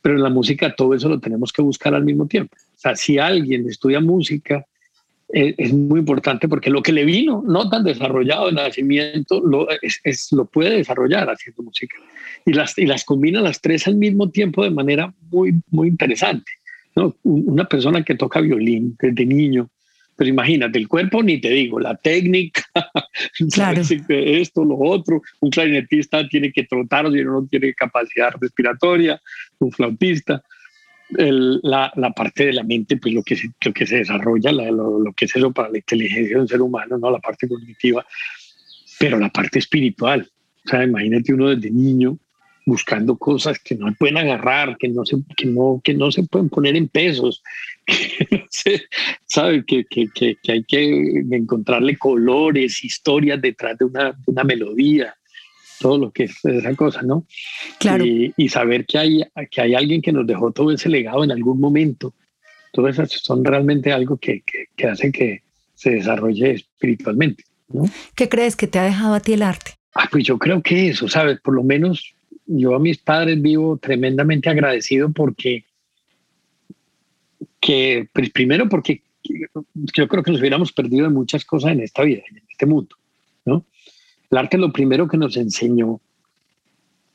pero 0.00 0.16
en 0.16 0.22
la 0.22 0.30
música 0.30 0.74
todo 0.74 0.94
eso 0.94 1.08
lo 1.08 1.20
tenemos 1.20 1.52
que 1.52 1.62
buscar 1.62 1.94
al 1.94 2.04
mismo 2.04 2.26
tiempo. 2.26 2.56
O 2.56 2.78
sea, 2.78 2.96
si 2.96 3.18
alguien 3.18 3.68
estudia 3.68 4.00
música, 4.00 4.64
es, 5.30 5.72
muy 5.72 6.00
importante 6.00 6.48
porque 6.48 6.70
lo 6.70 6.82
que 6.82 6.92
le 6.92 7.04
vino 7.04 7.42
no 7.46 7.68
tan 7.68 7.84
desarrollado 7.84 8.46
de 8.46 8.52
nacimiento 8.52 9.40
lo, 9.40 9.66
es, 9.82 10.32
lo 10.32 10.46
puede 10.46 10.76
desarrollar 10.76 11.28
haciendo 11.28 11.62
música 11.62 11.96
y 12.46 12.52
las, 12.52 12.78
y 12.78 12.86
las 12.86 13.04
combina 13.04 13.40
las 13.40 13.60
tres 13.60 13.86
al 13.86 13.96
mismo 13.96 14.30
tiempo 14.30 14.64
de 14.64 14.70
manera 14.70 15.12
muy, 15.30 15.54
muy 15.70 15.88
interesante. 15.88 16.50
¿no? 16.96 17.14
Una 17.24 17.66
persona 17.66 18.02
que 18.02 18.14
toca 18.14 18.40
violín 18.40 18.96
desde 18.98 19.26
niño 19.26 19.70
Pero 20.16 20.30
imagínate, 20.30 20.78
el 20.78 20.88
cuerpo 20.88 21.22
ni 21.22 21.40
te 21.40 21.50
digo, 21.50 21.78
la 21.78 21.94
técnica, 21.96 22.62
claro. 23.52 23.82
esto, 24.08 24.64
lo 24.64 24.78
otro, 24.78 25.22
un 25.40 25.50
clarinetista 25.50 26.26
tiene 26.26 26.50
que 26.50 26.64
trotar 26.64 27.10
si 27.12 27.22
no, 27.22 27.40
no 27.40 27.46
tiene 27.46 27.74
capacidad 27.74 28.32
respiratoria, 28.40 29.20
un 29.58 29.70
flautista. 29.70 30.42
La, 31.10 31.92
la, 31.96 32.10
parte 32.12 32.46
de 32.46 32.52
la 32.52 32.62
mente, 32.62 32.96
pues 32.96 33.14
lo 33.14 33.22
que 33.22 33.36
se, 33.36 33.50
lo 33.64 33.72
que 33.72 33.86
se 33.86 33.98
desarrolla, 33.98 34.52
lo, 34.52 35.00
lo, 35.00 35.12
que 35.12 35.24
es 35.24 35.34
eso 35.34 35.52
para 35.52 35.70
la 35.70 35.78
inteligencia 35.78 36.36
de 36.36 36.42
un 36.42 36.48
ser 36.48 36.60
humano, 36.60 36.98
¿no? 36.98 37.10
la 37.10 37.18
parte 37.18 37.48
cognitiva, 37.48 38.04
pero 38.98 39.18
la 39.18 39.30
parte 39.30 39.58
espiritual. 39.58 40.28
O 40.66 40.68
sea, 40.68 40.84
imagínate 40.84 41.32
uno 41.32 41.48
desde 41.48 41.70
niño 41.70 42.18
buscando 42.68 43.16
cosas 43.16 43.58
que 43.58 43.74
no 43.74 43.92
pueden 43.94 44.18
agarrar, 44.18 44.76
que 44.76 44.88
no 44.88 45.06
se, 45.06 45.16
que 45.36 45.46
no, 45.46 45.80
que 45.82 45.94
no 45.94 46.12
se 46.12 46.24
pueden 46.24 46.50
poner 46.50 46.76
en 46.76 46.88
pesos, 46.88 47.42
que 47.86 48.82
sabe 49.24 49.64
que, 49.64 49.86
que, 49.86 50.08
que, 50.14 50.52
hay 50.52 50.62
que 50.64 51.24
encontrarle 51.30 51.96
colores, 51.96 52.84
historias 52.84 53.40
detrás 53.40 53.78
de 53.78 53.86
una, 53.86 54.18
una 54.26 54.44
melodía, 54.44 55.16
todo 55.78 55.98
lo 55.98 56.10
que 56.10 56.24
es 56.24 56.44
esa 56.44 56.74
cosa, 56.74 57.02
¿no? 57.02 57.24
Claro. 57.78 58.04
Y, 58.04 58.32
y, 58.36 58.48
saber 58.48 58.86
que 58.86 58.98
hay, 58.98 59.24
que 59.50 59.60
hay 59.60 59.74
alguien 59.74 60.02
que 60.02 60.12
nos 60.12 60.26
dejó 60.26 60.50
todo 60.52 60.72
ese 60.72 60.88
legado 60.88 61.24
en 61.24 61.30
algún 61.30 61.60
momento. 61.60 62.14
Todas 62.72 62.94
esas 62.94 63.12
son 63.12 63.44
realmente 63.44 63.92
algo 63.92 64.16
que, 64.16 64.42
que 64.76 64.86
hace 64.86 65.10
que 65.10 65.42
se 65.74 65.90
desarrolle 65.90 66.52
espiritualmente. 66.52 67.44
¿no? 67.68 67.84
¿Qué 68.14 68.28
crees 68.28 68.56
que 68.56 68.66
te 68.66 68.78
ha 68.78 68.84
dejado 68.84 69.14
a 69.14 69.20
ti 69.20 69.34
el 69.34 69.42
arte? 69.42 69.72
Ah, 69.94 70.08
pues 70.10 70.24
yo 70.24 70.38
creo 70.38 70.62
que 70.62 70.88
eso, 70.88 71.08
¿sabes? 71.08 71.40
Por 71.40 71.54
lo 71.54 71.62
menos 71.62 72.14
yo 72.46 72.74
a 72.74 72.78
mis 72.78 72.98
padres 72.98 73.40
vivo 73.40 73.76
tremendamente 73.76 74.48
agradecido 74.48 75.10
porque, 75.10 75.64
que, 77.60 78.08
pues 78.12 78.30
primero 78.30 78.68
porque 78.68 79.02
yo 79.74 80.08
creo 80.08 80.22
que 80.22 80.32
nos 80.32 80.40
hubiéramos 80.40 80.72
perdido 80.72 81.06
en 81.06 81.14
muchas 81.14 81.44
cosas 81.44 81.72
en 81.72 81.80
esta 81.80 82.02
vida, 82.02 82.22
en 82.30 82.42
este 82.50 82.66
mundo, 82.66 82.96
¿no? 83.44 83.64
El 84.30 84.38
arte 84.38 84.58
lo 84.58 84.72
primero 84.72 85.08
que 85.08 85.16
nos 85.16 85.36
enseñó 85.36 86.00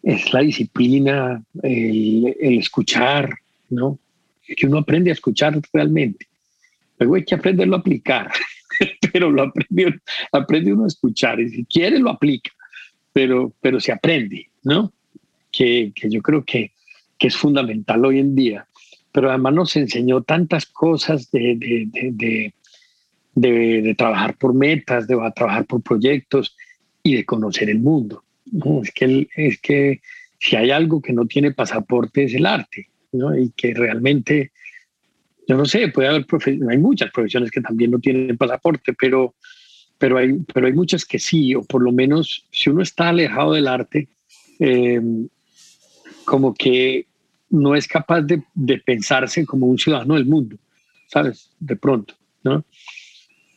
es 0.02 0.34
la 0.34 0.42
disciplina, 0.42 1.44
el, 1.62 2.36
escuchar, 2.40 3.30
¿no? 3.70 4.00
Que 4.46 4.68
uno 4.68 4.80
aprende 4.80 5.12
a 5.12 5.14
escuchar 5.14 5.60
realmente. 5.72 6.28
Luego 7.00 7.16
hay 7.16 7.24
que 7.24 7.36
aprenderlo 7.36 7.76
a 7.76 7.80
aplicar, 7.80 8.32
pero 9.14 9.32
lo 9.32 9.44
aprende, 9.44 10.00
aprende 10.32 10.74
uno 10.74 10.86
a 10.86 10.88
escuchar 10.88 11.40
y 11.40 11.50
si 11.50 11.66
quiere 11.66 12.00
lo 12.00 12.10
aplica, 12.10 12.52
pero, 13.14 13.54
pero 13.62 13.80
se 13.80 13.92
aprende, 13.92 14.50
¿no? 14.64 14.92
que, 15.54 15.94
yo 16.10 16.22
creo 16.22 16.44
que, 16.44 16.72
que, 17.18 17.28
es 17.28 17.38
fundamental 17.38 18.04
hoy 18.04 18.20
en 18.20 18.36
día. 18.36 18.68
Pero 19.14 19.30
además 19.30 19.54
nos 19.54 19.76
enseñó 19.78 20.24
tantas 20.24 20.66
cosas 20.66 21.32
de, 21.32 21.56
de, 21.56 22.54
de, 23.36 23.82
de 23.82 23.96
trabajar 23.96 24.36
por 24.36 24.54
metas, 24.54 25.08
de 25.08 25.16
trabajar 25.36 25.66
por 25.66 25.82
proyectos 25.82 26.58
y 27.04 27.16
de 27.16 27.26
conocer 27.26 27.70
el 27.70 27.80
mundo. 27.80 28.24
Es, 28.82 28.92
que, 28.92 29.28
es 29.36 29.60
que 29.60 30.02
si 30.40 30.56
hay 30.56 30.72
algo 30.72 31.02
que 31.02 31.14
no 31.14 31.26
tiene 31.26 31.52
pasaporte 31.52 32.24
es 32.24 32.34
el 32.34 32.46
arte, 32.46 32.90
y 33.40 33.50
que 33.52 33.74
realmente, 33.74 34.52
yo 35.48 35.56
no 35.56 35.66
sé, 35.66 35.90
puede 35.90 36.08
haber 36.08 36.26
hay 36.70 36.78
muchas 36.78 37.12
profesiones 37.12 37.52
que 37.52 37.62
también 37.62 37.92
no 37.92 38.00
tienen 38.00 38.38
pasaporte, 38.38 38.94
pero, 38.94 39.36
pero, 39.98 40.18
hay, 40.18 40.34
pero 40.54 40.68
hay 40.68 40.74
muchas 40.74 41.06
que 41.06 41.20
sí, 41.20 41.54
o 41.54 41.64
por 41.64 41.84
lo 41.84 41.92
menos 41.92 42.46
si 42.52 42.70
uno 42.70 42.82
está 42.82 43.10
alejado 43.10 43.54
del 43.54 43.68
arte, 43.68 44.08
eh, 44.60 45.02
como 46.26 46.54
que 46.54 47.06
no 47.50 47.76
es 47.76 47.88
capaz 47.88 48.22
de, 48.22 48.44
pensarse 48.80 49.46
como 49.46 49.68
un 49.68 49.78
ciudadano 49.78 50.16
del 50.16 50.26
mundo, 50.26 50.58
¿sabes? 51.08 51.52
De 51.60 51.76
pronto, 51.76 52.16
¿no? 52.44 52.66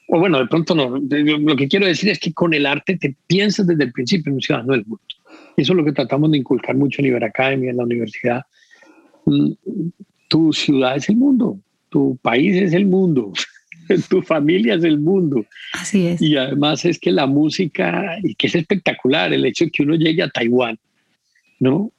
O 0.08 0.18
bueno, 0.20 0.38
de 0.38 0.46
pronto 0.46 0.74
no. 0.74 0.98
Lo 0.98 1.56
que 1.56 1.68
quiero 1.68 1.86
decir 1.86 2.10
es 2.10 2.18
que 2.18 2.32
con 2.32 2.54
el 2.54 2.66
arte 2.66 2.96
te 2.96 3.16
piensas 3.26 3.66
desde 3.66 3.84
el 3.84 3.92
principio 3.92 4.30
en 4.30 4.36
un 4.36 4.42
ciudadano 4.42 4.72
del 4.72 4.86
mundo. 4.86 5.02
Eso 5.56 5.72
es 5.72 5.76
lo 5.76 5.84
que 5.84 5.92
tratamos 5.92 6.30
de 6.30 6.38
inculcar 6.38 6.76
mucho 6.76 7.00
en 7.00 7.08
Iberacademia, 7.08 7.70
en 7.70 7.76
la 7.76 7.84
universidad. 7.84 8.42
Mm, 9.24 9.52
tu 10.28 10.52
ciudad 10.52 10.96
es 10.96 11.08
el 11.08 11.16
mundo, 11.16 11.58
tu 11.88 12.16
país 12.22 12.56
es 12.56 12.72
el 12.72 12.86
mundo, 12.86 13.32
tu 14.08 14.22
familia 14.22 14.74
es 14.74 14.84
el 14.84 14.98
mundo. 14.98 15.44
Así 15.72 16.06
es. 16.06 16.20
Y 16.20 16.36
además 16.36 16.84
es 16.84 16.98
que 16.98 17.10
la 17.10 17.26
música, 17.26 18.18
y 18.22 18.34
que 18.34 18.46
es 18.46 18.54
espectacular, 18.54 19.32
el 19.32 19.44
hecho 19.44 19.64
de 19.64 19.70
que 19.70 19.82
uno 19.82 19.94
llegue 19.94 20.22
a 20.22 20.30
Taiwán, 20.30 20.78
¿no? 21.58 21.90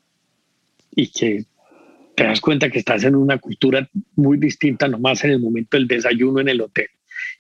y 0.97 1.07
que 1.07 1.45
te 2.15 2.23
das 2.23 2.41
cuenta 2.41 2.71
que 2.71 2.79
estás 2.79 3.03
en 3.03 3.15
una 3.15 3.37
cultura 3.37 3.87
muy 4.15 4.37
distinta 4.39 4.87
nomás 4.87 5.23
en 5.23 5.31
el 5.31 5.39
momento 5.39 5.77
del 5.77 5.87
desayuno 5.87 6.41
en 6.41 6.49
el 6.49 6.61
hotel. 6.61 6.87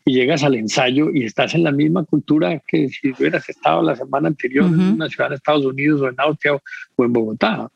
Y 0.05 0.13
llegas 0.13 0.43
al 0.43 0.55
ensayo 0.55 1.09
y 1.13 1.23
estás 1.23 1.53
en 1.55 1.63
la 1.63 1.71
misma 1.71 2.03
cultura 2.05 2.61
que 2.67 2.89
si 2.89 3.11
hubieras 3.11 3.47
estado 3.49 3.81
la 3.81 3.95
semana 3.95 4.29
anterior 4.29 4.65
en 4.65 4.79
una 4.79 5.09
ciudad 5.09 5.29
de 5.29 5.35
Estados 5.35 5.65
Unidos 5.65 6.01
o 6.01 6.09
en 6.09 6.15
Austria 6.17 6.53
o, 6.95 7.05
en 7.05 7.13
Bogotá, 7.13 7.69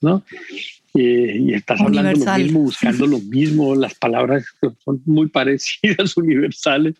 ¿no? 0.00 0.22
Y, 0.94 1.52
estás 1.52 1.80
hablando 1.80 2.24
lo 2.24 2.38
mismo, 2.38 2.60
buscando 2.60 3.06
lo 3.06 3.18
mismo, 3.18 3.74
las 3.74 3.94
palabras 3.94 4.46
son 4.84 5.02
muy 5.04 5.28
parecidas, 5.28 6.16
universales. 6.16 6.94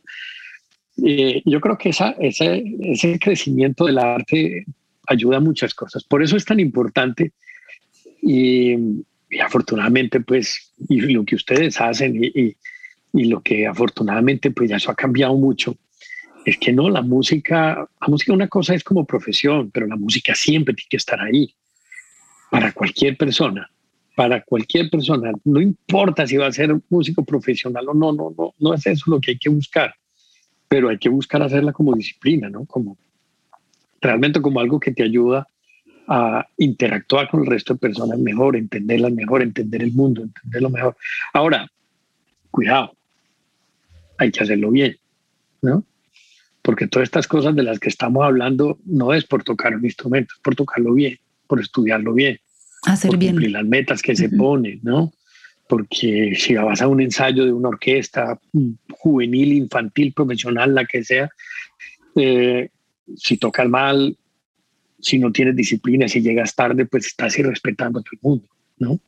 yo 0.97 1.61
creo 1.61 1.79
que 1.79 1.91
esa, 1.91 2.11
ese, 2.19 2.62
ese 2.81 3.19
crecimiento 3.19 3.87
del 3.87 3.99
arte 3.99 4.67
ayuda 5.07 5.38
a 5.38 5.41
muchas 5.41 5.75
cosas. 5.75 6.05
Por 6.05 6.23
eso 6.23 6.37
es 6.37 6.45
tan 6.45 6.61
importante 6.61 7.33
y, 8.23 8.75
afortunadamente, 9.43 10.21
pues, 10.21 10.73
y 10.88 11.00
lo 11.00 11.25
que 11.25 11.37
ustedes 11.37 11.81
hacen 11.81 12.23
y, 12.23 12.26
y, 12.29 12.57
lo 13.25 13.40
que 13.40 13.66
afortunadamente, 13.66 14.50
pues 14.50 14.70
ya 14.70 14.76
eso 14.76 14.90
ha 14.90 14.94
cambiado 14.94 15.35
mucho, 15.35 15.76
es 16.44 16.58
que 16.58 16.73
no, 16.73 16.88
la 16.88 17.02
música, 17.02 17.88
la 18.00 18.06
música 18.08 18.32
una 18.32 18.49
cosa 18.49 18.75
es 18.75 18.85
como 18.85 19.04
profesión, 19.04 19.70
pero 19.73 19.87
la 19.87 19.96
música 19.96 20.35
siempre 20.35 20.75
tiene 20.75 20.88
que 20.88 20.96
estar 20.96 21.20
ahí 21.20 21.52
para 22.50 22.73
cualquier 22.73 23.16
persona, 23.16 23.68
para 24.14 24.42
cualquier 24.42 24.88
persona, 24.88 25.32
no 25.44 25.61
importa 25.61 26.26
si 26.26 26.37
va 26.37 26.46
a 26.46 26.52
ser 26.52 26.76
músico 26.88 27.25
profesional 27.25 27.88
o 27.88 27.94
no, 27.94 28.12
no, 28.12 28.35
no, 28.37 28.54
no 28.58 28.75
es 28.75 28.87
eso 28.87 29.11
lo 29.11 29.20
que 29.20 29.32
hay 29.32 29.38
que 29.38 29.49
buscar, 29.49 29.94
pero 30.68 30.88
hay 30.88 30.99
que 30.99 31.08
buscar 31.08 31.42
hacerla 31.42 31.73
como 31.73 31.94
disciplina, 31.94 32.49
¿no? 32.49 32.64
Como 32.64 32.96
realmente 34.00 34.40
como 34.40 34.61
algo 34.61 34.78
que 34.78 34.92
te 34.92 35.02
ayuda 35.02 35.46
a 36.08 36.46
interactuar 36.56 37.28
con 37.28 37.40
el 37.40 37.46
resto 37.46 37.75
de 37.75 37.80
personas 37.80 38.18
mejor, 38.18 38.56
entenderlas 38.56 39.12
mejor, 39.12 39.42
entender 39.42 39.82
el 39.82 39.92
mundo, 39.92 40.23
entenderlo 40.23 40.70
mejor. 40.70 40.96
Ahora, 41.32 41.68
cuidado, 42.50 42.96
hay 44.18 44.30
que 44.30 44.42
hacerlo 44.42 44.70
bien, 44.70 44.96
¿no? 45.62 45.85
Porque 46.62 46.88
todas 46.88 47.06
estas 47.06 47.28
cosas 47.28 47.54
de 47.54 47.62
las 47.62 47.78
que 47.78 47.88
estamos 47.88 48.25
hablando 48.25 48.78
no 48.85 49.14
es 49.14 49.25
por 49.25 49.44
tocar 49.44 49.75
un 49.76 49.85
instrumento, 49.85 50.35
es 50.35 50.40
por 50.42 50.54
tocarlo 50.54 50.94
bien, 50.94 51.18
por 51.46 51.61
estudiarlo 51.61 52.12
bien, 52.12 52.38
Hacer 52.87 53.11
por 53.11 53.18
bien. 53.18 53.32
cumplir 53.32 53.50
las 53.52 53.64
metas 53.64 54.02
que 54.02 54.16
se 54.16 54.28
ponen, 54.28 54.80
¿no? 54.82 55.12
Porque 55.68 56.35
si 56.37 56.54
vas 56.54 56.80
a 56.82 56.88
un 56.88 57.00
ensayo 57.00 57.44
de 57.44 57.52
una 57.52 57.68
orquesta 57.70 58.38
juvenil, 58.90 59.52
infantil, 59.52 60.12
profesional, 60.12 60.75
la 60.75 60.85
que 60.85 61.02
sea, 61.02 61.28
eh, 62.14 62.70
si 63.16 63.37
tocas 63.37 63.68
mal, 63.68 64.16
si 65.00 65.18
no 65.18 65.30
tienes 65.32 65.54
disciplina, 65.54 66.08
si 66.08 66.20
llegas 66.20 66.54
tarde, 66.54 66.87
pues 66.87 67.06
estás 67.06 67.38
irrespetando 67.38 68.00
a 68.00 68.02
todo 68.02 68.11
el 68.12 68.18
mundo, 68.23 68.49
¿no? 68.78 69.00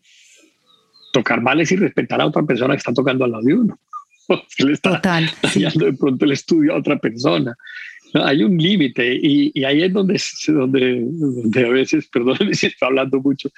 Tocar 1.13 1.41
mal 1.41 1.61
es 1.61 1.73
irrespetar 1.73 2.21
a 2.21 2.27
otra 2.27 2.43
persona 2.43 2.75
que 2.75 2.79
está 2.79 2.93
tocando 2.93 3.25
al 3.25 3.33
lado 3.33 3.45
de 3.45 3.55
uno. 3.55 3.79
Se 4.49 4.65
le 4.65 4.73
está 4.73 4.97
Total, 4.97 5.31
de 5.75 5.93
pronto 5.95 6.25
el 6.25 6.33
estudio 6.33 6.75
a 6.75 6.79
otra 6.79 6.99
persona. 6.99 7.57
Hay 8.15 8.43
un 8.43 8.57
límite 8.57 9.19
y, 9.21 9.53
y, 9.55 9.65
ahí 9.65 9.83
es 9.83 9.93
donde, 9.93 10.21
donde, 10.47 11.07
donde 11.11 11.67
a 11.67 11.69
veces, 11.69 12.09
perdón 12.13 12.39
si 12.55 12.67
estoy 12.67 12.89
hablando 12.89 13.21
mucho. 13.21 13.51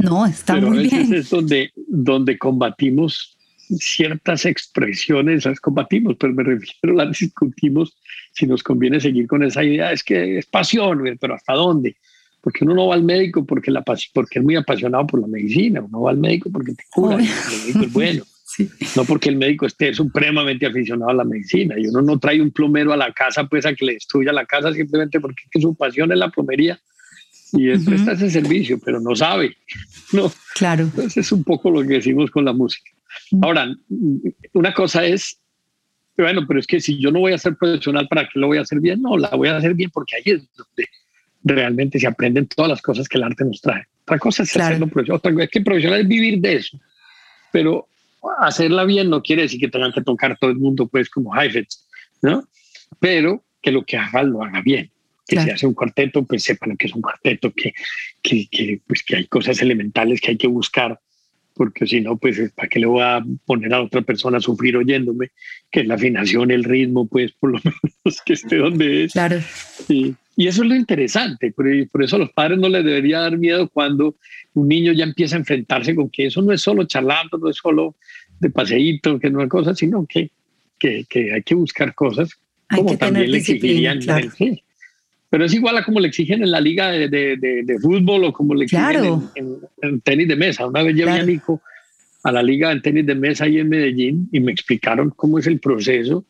No, 0.00 0.26
está 0.26 0.54
pero 0.54 0.68
muy 0.68 0.78
a 0.78 0.82
veces 0.82 1.08
bien. 1.08 1.20
es 1.20 1.30
donde, 1.30 1.72
donde 1.76 2.38
combatimos 2.38 3.36
ciertas 3.78 4.46
expresiones, 4.46 5.44
las 5.44 5.60
combatimos, 5.60 6.16
pero 6.18 6.32
me 6.32 6.42
refiero, 6.42 6.96
las 6.96 7.18
discutimos 7.18 7.96
si 8.32 8.46
nos 8.46 8.62
conviene 8.62 9.00
seguir 9.00 9.26
con 9.26 9.42
esa 9.44 9.62
idea. 9.62 9.92
Es 9.92 10.02
que 10.02 10.38
es 10.38 10.46
pasión, 10.46 11.02
pero 11.20 11.34
¿hasta 11.34 11.52
dónde? 11.52 11.96
Porque 12.40 12.64
uno 12.64 12.74
no 12.74 12.86
va 12.88 12.94
al 12.94 13.04
médico 13.04 13.44
porque, 13.44 13.70
la, 13.70 13.82
porque 13.82 14.38
es 14.38 14.44
muy 14.44 14.56
apasionado 14.56 15.06
por 15.06 15.20
la 15.20 15.26
medicina, 15.26 15.82
uno 15.82 16.00
va 16.00 16.10
al 16.10 16.18
médico 16.18 16.50
porque 16.50 16.72
te 16.72 16.84
cura, 16.90 17.16
el 17.16 17.22
médico 17.22 17.80
es 17.84 17.92
bueno. 17.92 18.24
Sí. 18.56 18.68
No 18.96 19.04
porque 19.04 19.28
el 19.28 19.36
médico 19.36 19.66
esté 19.66 19.92
supremamente 19.92 20.64
aficionado 20.66 21.10
a 21.10 21.14
la 21.14 21.24
medicina 21.24 21.74
y 21.78 21.86
uno 21.86 22.00
no 22.00 22.18
trae 22.18 22.40
un 22.40 22.50
plomero 22.50 22.92
a 22.94 22.96
la 22.96 23.12
casa 23.12 23.44
pues 23.44 23.66
a 23.66 23.74
que 23.74 23.84
le 23.84 23.92
destruya 23.94 24.32
la 24.32 24.46
casa 24.46 24.72
simplemente 24.72 25.20
porque 25.20 25.42
es 25.44 25.50
que 25.50 25.60
su 25.60 25.74
pasión 25.74 26.10
es 26.12 26.18
la 26.18 26.30
plomería 26.30 26.80
y 27.52 27.68
es, 27.70 27.80
uh 27.80 27.82
-huh. 27.82 27.86
presta 27.90 28.12
ese 28.12 28.30
servicio, 28.30 28.78
pero 28.84 29.00
no 29.00 29.14
sabe. 29.14 29.54
No. 30.12 30.32
Claro. 30.54 30.84
Entonces 30.84 31.18
es 31.18 31.32
un 31.32 31.44
poco 31.44 31.70
lo 31.70 31.82
que 31.82 31.94
decimos 32.00 32.30
con 32.30 32.46
la 32.46 32.54
música. 32.54 32.90
Ahora, 33.42 33.68
una 34.54 34.72
cosa 34.72 35.04
es, 35.04 35.38
bueno, 36.16 36.46
pero 36.48 36.58
es 36.60 36.66
que 36.66 36.80
si 36.80 36.98
yo 36.98 37.10
no 37.10 37.20
voy 37.20 37.34
a 37.34 37.38
ser 37.38 37.54
profesional, 37.56 38.08
¿para 38.08 38.22
qué 38.24 38.38
lo 38.40 38.46
voy 38.46 38.56
a 38.56 38.62
hacer 38.62 38.80
bien? 38.80 39.02
No, 39.02 39.18
la 39.18 39.28
voy 39.28 39.48
a 39.48 39.58
hacer 39.58 39.74
bien 39.74 39.90
porque 39.90 40.16
ahí 40.16 40.22
es 40.24 40.48
donde 40.56 40.88
realmente 41.44 41.98
se 42.00 42.06
aprenden 42.06 42.46
todas 42.46 42.70
las 42.70 42.80
cosas 42.80 43.06
que 43.06 43.18
el 43.18 43.24
arte 43.24 43.44
nos 43.44 43.60
trae. 43.60 43.84
Otra 44.04 44.18
cosa 44.18 44.42
es 44.44 44.52
Claro. 44.52 44.68
hacerlo 44.68 44.86
profesional, 44.88 45.18
otra 45.18 45.32
cosa 45.32 45.44
es 45.44 45.50
que 45.50 45.60
profesional 45.60 46.00
es 46.00 46.08
vivir 46.08 46.40
de 46.40 46.56
eso. 46.56 46.80
Pero 47.52 47.86
hacerla 48.38 48.84
bien 48.84 49.10
no 49.10 49.22
quiere 49.22 49.42
decir 49.42 49.60
que 49.60 49.68
tengan 49.68 49.92
que 49.92 50.02
tocar 50.02 50.38
todo 50.38 50.50
el 50.50 50.56
mundo, 50.56 50.86
pues, 50.88 51.08
como 51.10 51.34
Heifetz, 51.34 51.86
¿no? 52.22 52.48
Pero 53.00 53.44
que 53.62 53.72
lo 53.72 53.84
que 53.84 53.96
haga 53.96 54.22
lo 54.22 54.42
haga 54.42 54.60
bien. 54.62 54.90
Que 55.26 55.40
si 55.40 55.50
hace 55.50 55.66
un 55.66 55.74
cuarteto, 55.74 56.24
pues 56.24 56.42
sepan 56.42 56.76
que 56.78 56.86
es 56.86 56.94
un 56.94 57.02
cuarteto, 57.02 57.52
que, 57.52 57.74
que, 58.22 58.48
que, 58.50 58.80
pues, 58.86 59.02
que 59.02 59.16
hay 59.16 59.26
cosas 59.26 59.60
elementales 59.60 60.22
que 60.22 60.30
hay 60.30 60.38
que 60.38 60.46
buscar, 60.46 60.98
porque 61.54 61.86
si 61.86 62.00
no, 62.00 62.16
pues, 62.16 62.50
¿para 62.54 62.68
qué 62.68 62.78
le 62.78 62.86
voy 62.86 63.02
a 63.02 63.22
poner 63.44 63.74
a 63.74 63.82
otra 63.82 64.00
persona 64.00 64.38
a 64.38 64.40
sufrir 64.40 64.76
oyéndome? 64.76 65.32
Que 65.70 65.84
la 65.84 65.96
afinación, 65.96 66.50
el 66.50 66.64
ritmo, 66.64 67.06
pues, 67.06 67.32
por 67.32 67.50
lo 67.50 67.58
menos 67.64 68.22
que 68.24 68.32
esté 68.32 68.56
donde 68.56 69.04
es. 69.04 69.12
Claro. 69.12 69.38
Y, 69.88 70.14
y 70.36 70.46
eso 70.46 70.62
es 70.62 70.68
lo 70.68 70.76
interesante, 70.76 71.50
por, 71.50 71.66
por 71.90 72.04
eso 72.04 72.16
a 72.16 72.20
los 72.20 72.30
padres 72.30 72.58
no 72.58 72.68
les 72.68 72.84
debería 72.84 73.18
dar 73.18 73.36
miedo 73.36 73.68
cuando 73.68 74.16
un 74.58 74.68
niño 74.68 74.92
ya 74.92 75.04
empieza 75.04 75.36
a 75.36 75.40
enfrentarse 75.40 75.94
con 75.94 76.10
que 76.10 76.26
eso 76.26 76.42
no 76.42 76.52
es 76.52 76.60
solo 76.60 76.84
charlando, 76.84 77.38
no 77.38 77.48
es 77.50 77.56
solo 77.56 77.96
de 78.40 78.50
paseíto, 78.50 79.18
que 79.18 79.30
no 79.30 79.42
es 79.42 79.48
cosa, 79.48 79.74
sino 79.74 80.06
que, 80.06 80.30
que, 80.78 81.04
que 81.08 81.32
hay 81.32 81.42
que 81.42 81.54
buscar 81.54 81.94
cosas 81.94 82.30
como 82.74 82.96
también 82.96 83.30
le 83.30 83.38
exigirían. 83.38 84.00
Pero 85.30 85.44
es 85.44 85.52
igual 85.52 85.76
a 85.76 85.84
como 85.84 86.00
le 86.00 86.08
exigen 86.08 86.42
en 86.42 86.50
la 86.50 86.60
liga 86.60 86.88
de, 86.90 87.08
de, 87.08 87.36
de, 87.36 87.78
fútbol 87.80 88.24
o 88.24 88.32
como 88.32 88.54
le 88.54 88.64
exigen 88.64 89.28
en, 89.82 90.00
tenis 90.00 90.28
de 90.28 90.36
mesa. 90.36 90.66
Una 90.66 90.82
vez 90.82 90.94
llevé 90.94 91.12
a 91.12 91.22
Nico 91.22 91.60
a 92.24 92.32
la 92.32 92.42
liga 92.42 92.74
de 92.74 92.80
tenis 92.80 93.06
de 93.06 93.14
mesa 93.14 93.44
ahí 93.44 93.58
en 93.58 93.68
Medellín 93.68 94.28
y 94.32 94.40
me 94.40 94.52
explicaron 94.52 95.10
cómo 95.10 95.38
es 95.38 95.46
el 95.46 95.60
proceso. 95.60 96.24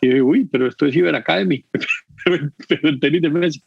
Y 0.00 0.08
dije, 0.08 0.22
uy, 0.22 0.44
pero 0.44 0.68
esto 0.68 0.86
es 0.86 0.92
Cyber 0.92 1.14
Academy, 1.14 1.64
pero, 2.68 2.88
en 2.88 3.00
tenis 3.00 3.22
de 3.22 3.30
mesa. 3.30 3.60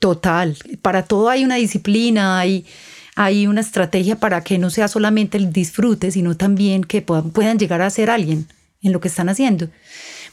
Total, 0.00 0.56
para 0.82 1.04
todo 1.04 1.28
hay 1.28 1.44
una 1.44 1.56
disciplina, 1.56 2.40
hay, 2.40 2.66
hay 3.16 3.46
una 3.46 3.62
estrategia 3.62 4.16
para 4.20 4.44
que 4.44 4.58
no 4.58 4.68
sea 4.68 4.88
solamente 4.88 5.38
el 5.38 5.50
disfrute, 5.50 6.10
sino 6.10 6.36
también 6.36 6.84
que 6.84 7.00
puedan, 7.00 7.30
puedan 7.30 7.58
llegar 7.58 7.80
a 7.80 7.90
ser 7.90 8.10
alguien 8.10 8.46
en 8.82 8.92
lo 8.92 9.00
que 9.00 9.08
están 9.08 9.30
haciendo. 9.30 9.68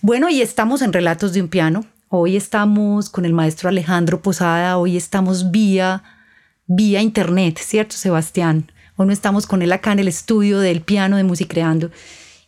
Bueno, 0.02 0.30
y 0.30 0.42
estamos 0.42 0.82
en 0.82 0.92
Relatos 0.92 1.32
de 1.32 1.42
un 1.42 1.48
Piano. 1.48 1.86
Hoy 2.10 2.36
estamos 2.36 3.10
con 3.10 3.24
el 3.24 3.34
maestro 3.34 3.70
Alejandro 3.70 4.22
Posada, 4.22 4.78
hoy 4.78 4.98
estamos 4.98 5.50
vía, 5.50 6.04
vía 6.68 7.02
internet, 7.02 7.58
¿cierto, 7.58 7.96
Sebastián? 7.96 8.70
Hoy 8.98 9.08
no 9.08 9.14
estamos 9.14 9.48
con 9.48 9.62
él 9.62 9.72
acá 9.72 9.94
en 9.94 10.00
el 10.00 10.10
estudio 10.10 10.60
del 10.60 10.82
piano 10.82 11.16
de 11.16 11.24
Musicreando. 11.24 11.90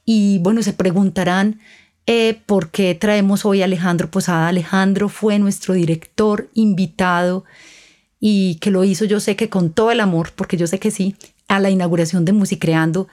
Y 0.03 0.39
bueno, 0.39 0.61
se 0.61 0.73
preguntarán 0.73 1.61
eh, 2.07 2.41
por 2.45 2.71
qué 2.71 2.93
traemos 2.93 3.45
hoy 3.45 3.61
a 3.61 3.65
Alejandro 3.65 4.11
Posada. 4.11 4.49
Alejandro 4.49 5.07
fue 5.07 5.39
nuestro 5.39 5.73
director 5.73 6.49
invitado 6.53 7.45
y 8.27 8.55
que 8.55 8.71
lo 8.71 8.83
hizo 8.83 9.05
yo 9.05 9.19
sé 9.19 9.35
que 9.35 9.49
con 9.49 9.71
todo 9.71 9.91
el 9.91 9.99
amor, 9.99 10.31
porque 10.35 10.57
yo 10.57 10.65
sé 10.65 10.79
que 10.79 10.89
sí, 10.89 11.15
a 11.47 11.59
la 11.59 11.69
inauguración 11.69 12.25
de 12.25 12.33
Musicreando. 12.33 13.07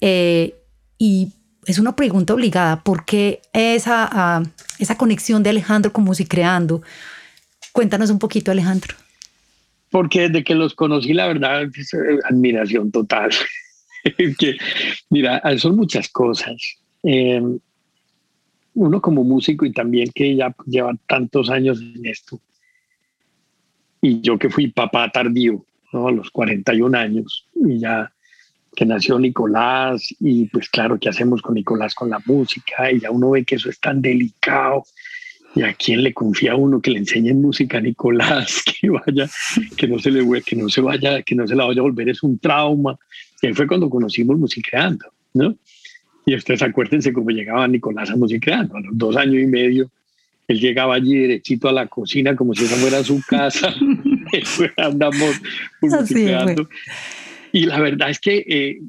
Eh, 0.00 0.54
y 0.96 1.34
es 1.66 1.78
una 1.78 1.94
pregunta 1.94 2.32
obligada. 2.32 2.82
¿Por 2.82 3.04
qué 3.04 3.42
esa, 3.52 4.08
ah, 4.10 4.42
esa 4.78 4.96
conexión 4.96 5.42
de 5.42 5.50
Alejandro 5.50 5.92
con 5.92 6.04
Musicreando? 6.04 6.80
Cuéntanos 7.72 8.08
un 8.08 8.18
poquito, 8.18 8.52
Alejandro. 8.52 8.94
Porque 9.90 10.28
desde 10.28 10.42
que 10.42 10.54
los 10.54 10.74
conocí, 10.74 11.12
la 11.12 11.26
verdad, 11.26 11.64
eh, 11.64 12.18
admiración 12.24 12.90
total. 12.90 13.32
mira, 15.10 15.42
son 15.58 15.76
muchas 15.76 16.08
cosas. 16.08 16.56
Em, 17.02 17.58
uno 18.72 19.02
como 19.02 19.24
músico 19.24 19.66
y 19.66 19.72
también 19.72 20.10
que 20.14 20.34
ya 20.34 20.56
lleva 20.64 20.94
tantos 21.06 21.50
años 21.50 21.82
en 21.82 22.06
esto. 22.06 22.40
Y 24.04 24.20
yo 24.20 24.38
que 24.38 24.50
fui 24.50 24.66
papá 24.66 25.10
tardío, 25.10 25.64
¿no? 25.90 26.08
a 26.08 26.12
los 26.12 26.30
41 26.30 26.98
años, 26.98 27.48
y 27.54 27.78
ya 27.78 28.12
que 28.76 28.84
nació 28.84 29.18
Nicolás 29.18 30.14
y 30.20 30.44
pues 30.48 30.68
claro, 30.68 30.98
¿qué 31.00 31.08
hacemos 31.08 31.40
con 31.40 31.54
Nicolás 31.54 31.94
con 31.94 32.10
la 32.10 32.18
música? 32.26 32.92
Y 32.92 33.00
ya 33.00 33.10
uno 33.10 33.30
ve 33.30 33.46
que 33.46 33.54
eso 33.54 33.70
es 33.70 33.80
tan 33.80 34.02
delicado. 34.02 34.84
¿Y 35.54 35.62
a 35.62 35.72
quién 35.72 36.02
le 36.02 36.12
confía 36.12 36.52
a 36.52 36.56
uno 36.56 36.82
que 36.82 36.90
le 36.90 36.98
enseñe 36.98 37.32
música 37.32 37.78
a 37.78 37.80
Nicolás? 37.80 38.62
Que 38.80 38.90
vaya, 38.90 39.30
que 39.74 39.88
no 39.88 39.98
se 39.98 40.10
le 40.10 40.42
que 40.42 40.56
no 40.56 40.68
se 40.68 40.82
vaya, 40.82 41.22
que 41.22 41.34
no 41.34 41.46
se 41.46 41.54
la 41.54 41.64
vaya 41.64 41.80
a 41.80 41.84
volver, 41.84 42.10
es 42.10 42.22
un 42.22 42.38
trauma. 42.38 42.98
Y 43.40 43.46
ahí 43.46 43.54
fue 43.54 43.66
cuando 43.66 43.88
conocimos 43.88 44.36
Musicreando, 44.36 45.06
¿no? 45.32 45.56
Y 46.26 46.34
ustedes 46.34 46.60
acuérdense 46.60 47.10
cómo 47.14 47.30
llegaba 47.30 47.66
Nicolás 47.66 48.10
a 48.10 48.16
Musicreando, 48.16 48.76
a 48.76 48.80
los 48.80 48.98
dos 48.98 49.16
años 49.16 49.42
y 49.42 49.46
medio. 49.46 49.90
Él 50.48 50.60
llegaba 50.60 50.94
allí 50.94 51.16
derechito 51.16 51.68
a 51.68 51.72
la 51.72 51.86
cocina 51.86 52.36
como 52.36 52.54
si 52.54 52.64
esa 52.64 52.76
fuera 52.76 53.02
su 53.02 53.20
casa. 53.26 53.74
Andamos 54.76 55.40
musicreando. 55.80 56.68
Y 57.52 57.66
la 57.66 57.80
verdad 57.80 58.10
es 58.10 58.18
que, 58.18 58.44
eh, 58.48 58.80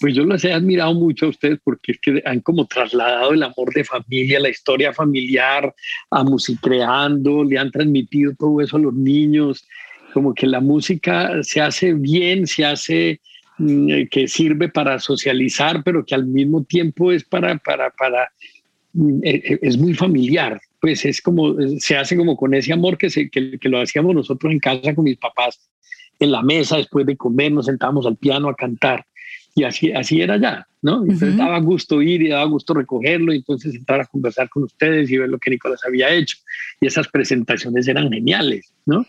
pues 0.00 0.14
yo 0.14 0.24
los 0.24 0.44
he 0.44 0.52
admirado 0.52 0.94
mucho 0.94 1.26
a 1.26 1.30
ustedes 1.30 1.58
porque 1.62 1.92
es 1.92 1.98
que 2.00 2.22
han 2.24 2.40
como 2.40 2.66
trasladado 2.66 3.32
el 3.32 3.42
amor 3.42 3.72
de 3.74 3.84
familia, 3.84 4.40
la 4.40 4.48
historia 4.48 4.92
familiar 4.92 5.74
a 6.10 6.24
Musicreando, 6.24 7.44
le 7.44 7.58
han 7.58 7.70
transmitido 7.70 8.32
todo 8.38 8.60
eso 8.60 8.76
a 8.76 8.80
los 8.80 8.94
niños, 8.94 9.66
como 10.12 10.32
que 10.32 10.46
la 10.46 10.60
música 10.60 11.42
se 11.42 11.60
hace 11.60 11.92
bien, 11.92 12.46
se 12.46 12.64
hace 12.64 13.20
mm, 13.58 13.90
eh, 13.90 14.08
que 14.08 14.28
sirve 14.28 14.68
para 14.68 14.98
socializar, 14.98 15.82
pero 15.84 16.04
que 16.04 16.14
al 16.14 16.26
mismo 16.26 16.62
tiempo 16.64 17.12
es 17.12 17.24
para, 17.24 17.58
para, 17.58 17.90
para, 17.90 18.30
mm, 18.92 19.20
eh, 19.24 19.58
es 19.60 19.76
muy 19.76 19.92
familiar, 19.94 20.60
pues 20.84 21.02
es 21.06 21.22
como, 21.22 21.56
se 21.78 21.96
hace 21.96 22.14
como 22.14 22.36
con 22.36 22.52
ese 22.52 22.70
amor 22.70 22.98
que, 22.98 23.08
se, 23.08 23.30
que, 23.30 23.58
que 23.58 23.70
lo 23.70 23.80
hacíamos 23.80 24.14
nosotros 24.14 24.52
en 24.52 24.58
casa 24.58 24.94
con 24.94 25.04
mis 25.04 25.16
papás 25.16 25.58
en 26.18 26.30
la 26.30 26.42
mesa 26.42 26.76
después 26.76 27.06
de 27.06 27.16
comer, 27.16 27.52
nos 27.52 27.64
sentábamos 27.64 28.04
al 28.04 28.18
piano 28.18 28.50
a 28.50 28.54
cantar. 28.54 29.06
Y 29.54 29.64
así, 29.64 29.92
así 29.92 30.20
era 30.20 30.36
ya, 30.36 30.68
¿no? 30.82 31.00
Entonces 31.00 31.38
daba 31.38 31.58
gusto 31.60 32.02
ir 32.02 32.20
y 32.20 32.28
daba 32.28 32.44
gusto 32.44 32.74
recogerlo 32.74 33.32
y 33.32 33.36
entonces 33.36 33.74
entrar 33.74 34.02
a 34.02 34.04
conversar 34.04 34.50
con 34.50 34.64
ustedes 34.64 35.10
y 35.10 35.16
ver 35.16 35.30
lo 35.30 35.38
que 35.38 35.52
Nicolás 35.52 35.80
había 35.86 36.10
hecho. 36.10 36.36
Y 36.82 36.86
esas 36.86 37.08
presentaciones 37.08 37.88
eran 37.88 38.12
geniales, 38.12 38.70
¿no? 38.84 39.06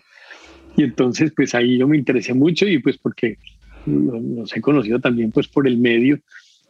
Y 0.78 0.84
entonces, 0.84 1.34
pues 1.36 1.54
ahí 1.56 1.78
yo 1.78 1.90
me 1.90 1.98
interesé 1.98 2.34
mucho 2.34 2.66
y 2.66 2.80
pues 2.80 2.98
porque 2.98 3.38
los 3.86 4.56
he 4.56 4.62
conocido 4.62 5.02
también 5.02 5.30
pues 5.30 5.50
por 5.50 5.68
el 5.68 5.78
medio. 5.78 6.22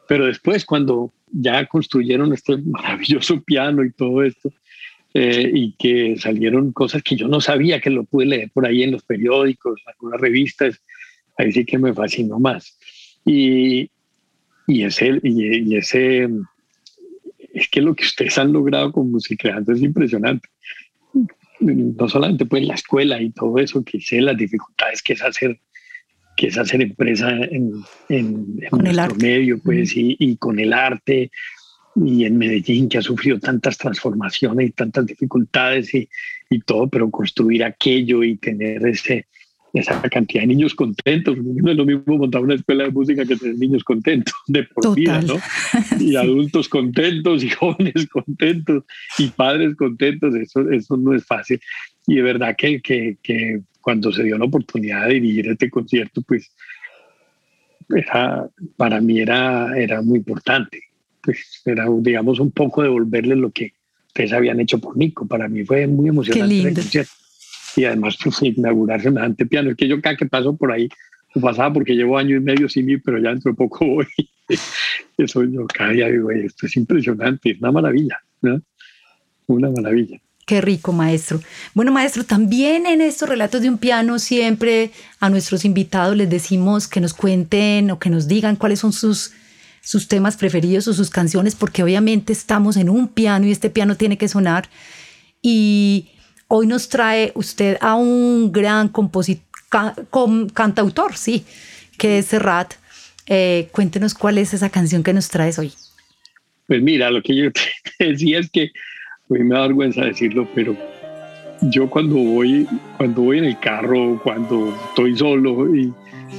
Pero 0.07 0.25
después, 0.25 0.65
cuando 0.65 1.13
ya 1.31 1.63
construyeron 1.67 2.33
este 2.33 2.57
maravilloso 2.65 3.39
piano 3.43 3.83
y 3.83 3.91
todo 3.91 4.23
esto, 4.23 4.51
eh, 5.17 5.49
y 5.53 5.71
que 5.77 6.17
salieron 6.17 6.73
cosas 6.73 7.01
que 7.01 7.15
yo 7.15 7.29
no 7.29 7.39
sabía 7.39 7.79
que 7.79 7.89
lo 7.89 8.03
pude 8.03 8.25
leer 8.25 8.51
por 8.51 8.65
ahí 8.65 8.83
en 8.83 8.91
los 8.91 9.03
periódicos, 9.03 9.79
en 9.79 9.93
algunas 9.93 10.19
revistas, 10.19 10.83
ahí 11.37 11.53
sí 11.53 11.63
que 11.63 11.77
me 11.77 11.93
fascinó 11.93 12.37
más. 12.37 12.77
Y, 13.25 13.89
y, 14.67 14.83
ese, 14.83 15.21
y, 15.23 15.73
ese, 15.73 16.27
es 17.53 17.69
que 17.69 17.79
lo 17.79 17.95
que 17.95 18.03
ustedes 18.03 18.37
han 18.37 18.51
logrado 18.51 18.91
con 18.91 19.09
Musicreando 19.09 19.71
es 19.71 19.81
impresionante. 19.81 20.49
No 21.61 22.09
solamente 22.09 22.45
pues 22.45 22.65
la 22.65 22.73
escuela 22.73 23.21
y 23.21 23.29
todo 23.29 23.57
eso, 23.59 23.85
que 23.85 24.01
sé 24.01 24.19
las 24.19 24.35
dificultades 24.35 25.01
que 25.01 25.13
es 25.13 25.21
hacer 25.21 25.61
que 26.35 26.47
es 26.47 26.57
hacer 26.57 26.81
empresa 26.81 27.29
en, 27.29 27.71
en, 28.09 28.59
en 28.59 29.17
medio, 29.21 29.57
pues, 29.63 29.95
y, 29.95 30.17
y, 30.19 30.35
con 30.35 30.59
el 30.59 30.73
arte, 30.73 31.31
y 31.95 32.25
en 32.25 32.37
Medellín, 32.37 32.89
que 32.89 32.97
ha 32.97 33.01
sufrido 33.01 33.39
tantas 33.39 33.77
transformaciones 33.77 34.69
y 34.69 34.71
tantas 34.71 35.05
dificultades 35.05 35.93
y, 35.93 36.09
y 36.49 36.59
todo, 36.59 36.87
pero 36.87 37.09
construir 37.09 37.63
aquello 37.63 38.23
y 38.23 38.35
tener 38.35 38.85
ese, 38.85 39.27
esa 39.73 40.01
cantidad 40.09 40.41
de 40.41 40.47
niños 40.47 40.75
contentos. 40.75 41.37
No 41.37 41.71
es 41.71 41.77
lo 41.77 41.85
mismo 41.85 42.17
montar 42.17 42.41
una 42.41 42.55
escuela 42.55 42.83
de 42.83 42.91
música 42.91 43.25
que 43.25 43.37
tener 43.37 43.57
niños 43.57 43.83
contentos 43.83 44.33
de 44.47 44.63
por 44.63 44.93
vida, 44.93 45.21
¿no? 45.21 45.35
Y 45.99 46.15
adultos 46.17 46.67
contentos 46.67 47.43
y 47.43 47.49
jóvenes 47.51 48.07
contentos 48.07 48.83
y 49.17 49.27
padres 49.27 49.75
contentos, 49.75 50.35
eso, 50.35 50.69
eso 50.69 50.97
no 50.97 51.13
es 51.13 51.25
fácil. 51.25 51.61
Y 52.07 52.15
de 52.15 52.21
verdad 52.21 52.55
que, 52.57 52.81
que, 52.81 53.17
que 53.23 53.61
cuando 53.79 54.11
se 54.11 54.23
dio 54.23 54.37
la 54.37 54.45
oportunidad 54.45 55.07
de 55.07 55.13
dirigir 55.15 55.47
este 55.47 55.69
concierto, 55.69 56.21
pues 56.23 56.51
para 58.75 58.99
mí 58.99 59.19
era, 59.19 59.77
era 59.77 60.01
muy 60.01 60.17
importante 60.17 60.81
pues 61.25 61.61
era, 61.65 61.87
digamos, 61.99 62.39
un 62.39 62.51
poco 62.51 62.83
devolverle 62.83 63.35
lo 63.35 63.51
que 63.51 63.73
ustedes 64.07 64.31
habían 64.31 64.59
hecho 64.59 64.79
por 64.79 64.95
Nico. 64.95 65.27
Para 65.27 65.49
mí 65.49 65.65
fue 65.65 65.87
muy 65.87 66.09
emocionante. 66.09 67.05
Y 67.75 67.83
además, 67.83 68.17
pues, 68.23 68.41
inaugurar 68.43 69.01
semejante 69.01 69.45
piano. 69.45 69.71
Es 69.71 69.75
que 69.75 69.87
yo 69.87 69.99
cada 70.01 70.15
que 70.15 70.25
paso 70.25 70.55
por 70.55 70.71
ahí, 70.71 70.87
lo 71.33 71.41
pasaba 71.41 71.73
porque 71.73 71.95
llevo 71.95 72.17
año 72.17 72.37
y 72.37 72.39
medio 72.39 72.69
sin 72.69 72.89
ir, 72.89 73.01
pero 73.03 73.19
ya 73.19 73.29
dentro 73.29 73.51
de 73.51 73.57
poco 73.57 73.85
voy. 73.85 74.07
Eso 75.17 75.43
yo 75.43 75.65
cada 75.65 75.91
día 75.91 76.07
digo, 76.07 76.29
esto 76.31 76.67
es 76.67 76.77
impresionante, 76.77 77.51
es 77.51 77.59
una 77.59 77.71
maravilla, 77.71 78.21
¿no? 78.41 78.61
Una 79.47 79.69
maravilla. 79.71 80.19
Qué 80.45 80.61
rico, 80.61 80.93
maestro. 80.93 81.39
Bueno, 81.73 81.91
maestro, 81.91 82.23
también 82.23 82.85
en 82.85 83.01
estos 83.01 83.27
relatos 83.27 83.61
de 83.63 83.69
un 83.69 83.79
piano 83.79 84.19
siempre 84.19 84.91
a 85.19 85.29
nuestros 85.31 85.65
invitados 85.65 86.15
les 86.15 86.29
decimos 86.29 86.87
que 86.87 87.01
nos 87.01 87.15
cuenten 87.15 87.89
o 87.89 87.97
que 87.97 88.11
nos 88.11 88.27
digan 88.27 88.55
cuáles 88.55 88.79
son 88.79 88.93
sus 88.93 89.33
sus 89.85 90.07
temas 90.07 90.35
preferidos 90.35 90.87
o 90.87 90.93
sus 90.93 91.11
canciones, 91.11 91.53
porque 91.53 91.83
obviamente 91.83 92.33
estamos 92.33 92.75
en 92.75 92.89
un 92.89 93.07
piano 93.07 93.45
y 93.45 93.51
este 93.51 93.69
piano 93.69 93.95
tiene 93.95 94.17
que 94.17 94.27
sonar. 94.27 94.67
Y 95.43 96.07
hoy 96.47 96.65
nos 96.65 96.89
trae 96.89 97.31
usted 97.35 97.77
a 97.81 97.93
un 97.93 98.51
gran 98.51 98.89
compositor, 98.89 99.45
cantautor, 100.53 101.15
sí, 101.15 101.45
que 101.99 102.17
es 102.17 102.25
Serrat. 102.25 102.73
Eh, 103.27 103.69
cuéntenos 103.71 104.15
cuál 104.15 104.39
es 104.39 104.55
esa 104.55 104.69
canción 104.69 105.03
que 105.03 105.13
nos 105.13 105.29
traes 105.29 105.59
hoy. 105.59 105.71
Pues 106.65 106.81
mira, 106.81 107.11
lo 107.11 107.21
que 107.21 107.35
yo 107.35 107.51
te 107.51 107.61
decía 108.09 108.39
es 108.39 108.49
que 108.49 108.71
a 109.29 109.33
mí 109.33 109.43
me 109.43 109.53
da 109.53 109.61
vergüenza 109.61 110.03
decirlo, 110.03 110.49
pero 110.55 110.75
yo 111.61 111.87
cuando 111.91 112.15
voy, 112.15 112.67
cuando 112.97 113.21
voy 113.21 113.37
en 113.37 113.45
el 113.45 113.59
carro, 113.59 114.19
cuando 114.23 114.75
estoy 114.89 115.15
solo 115.15 115.75
y, 115.75 115.93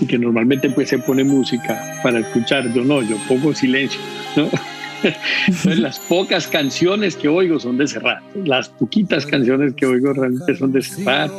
que 0.08 0.18
normalmente 0.18 0.70
pues 0.70 0.88
se 0.88 0.98
pone 0.98 1.24
música 1.24 2.00
para 2.02 2.20
escuchar, 2.20 2.72
yo 2.72 2.84
no, 2.84 3.02
yo 3.02 3.16
pongo 3.28 3.54
silencio, 3.54 4.00
¿no? 4.36 4.48
Entonces, 5.46 5.78
las 5.78 5.98
pocas 5.98 6.46
canciones 6.46 7.16
que 7.16 7.28
oigo 7.28 7.60
son 7.60 7.78
de 7.78 7.86
Serrat, 7.86 8.22
las 8.44 8.68
poquitas 8.68 9.26
canciones 9.26 9.74
que 9.74 9.86
oigo 9.86 10.12
realmente 10.12 10.56
son 10.56 10.72
de 10.72 10.82
Serrat. 10.82 11.30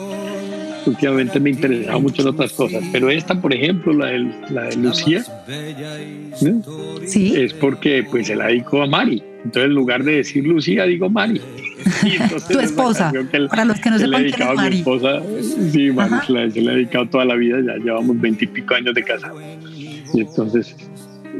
Últimamente 0.85 1.37
me 1.41 1.49
interesaba 1.49 1.99
mucho 1.99 2.21
en 2.21 2.29
otras 2.29 2.53
cosas, 2.53 2.81
pero 2.93 3.09
esta, 3.09 3.39
por 3.41 3.53
ejemplo, 3.53 3.91
la 3.91 4.05
de, 4.05 4.31
la 4.51 4.63
de 4.63 4.77
Lucía, 4.77 5.21
¿Sí? 7.05 7.33
es 7.35 7.53
porque 7.53 8.05
pues 8.09 8.27
se 8.27 8.35
la 8.35 8.47
dedico 8.47 8.81
a 8.81 8.87
Mari. 8.87 9.21
Entonces, 9.43 9.65
en 9.65 9.73
lugar 9.73 10.03
de 10.05 10.17
decir 10.17 10.47
Lucía, 10.47 10.85
digo 10.85 11.09
Mari. 11.09 11.41
tu 12.51 12.59
esposa, 12.59 13.11
para 13.49 13.65
los 13.65 13.79
que 13.79 13.89
no 13.89 13.99
sepan 13.99 14.23
quién 14.23 14.49
es 14.49 14.55
Mari. 14.55 14.77
esposa, 14.79 15.21
sí, 15.71 15.91
Mari, 15.91 16.15
se 16.25 16.33
la, 16.33 16.43
he 16.43 16.49
dedicado 16.49 17.07
toda 17.09 17.25
la 17.25 17.35
vida, 17.35 17.57
ya 17.65 17.75
llevamos 17.77 18.19
veintipico 18.19 18.75
años 18.75 18.95
de 18.95 19.03
casa. 19.03 19.31
Y 20.13 20.21
entonces, 20.21 20.75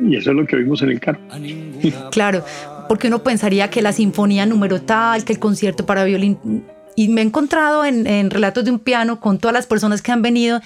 y 0.08 0.16
eso 0.16 0.32
es 0.32 0.36
lo 0.36 0.46
que 0.46 0.56
vimos 0.56 0.82
en 0.82 0.90
el 0.90 1.00
carro. 1.00 1.20
Claro, 2.12 2.44
porque 2.88 3.08
uno 3.08 3.24
pensaría 3.24 3.70
que 3.70 3.82
la 3.82 3.92
sinfonía 3.92 4.46
número 4.46 4.82
tal, 4.82 5.24
que 5.24 5.34
el 5.34 5.40
concierto 5.40 5.86
para 5.86 6.04
violín, 6.04 6.66
y 6.96 7.10
me 7.10 7.22
he 7.22 7.24
encontrado 7.24 7.86
en, 7.86 8.08
en 8.08 8.32
Relatos 8.32 8.66
de 8.66 8.72
un 8.72 8.80
Piano 8.80 9.20
con 9.20 9.38
todas 9.38 9.54
las 9.54 9.68
personas 9.68 10.02
que 10.02 10.12
han 10.12 10.22
venido 10.22 10.62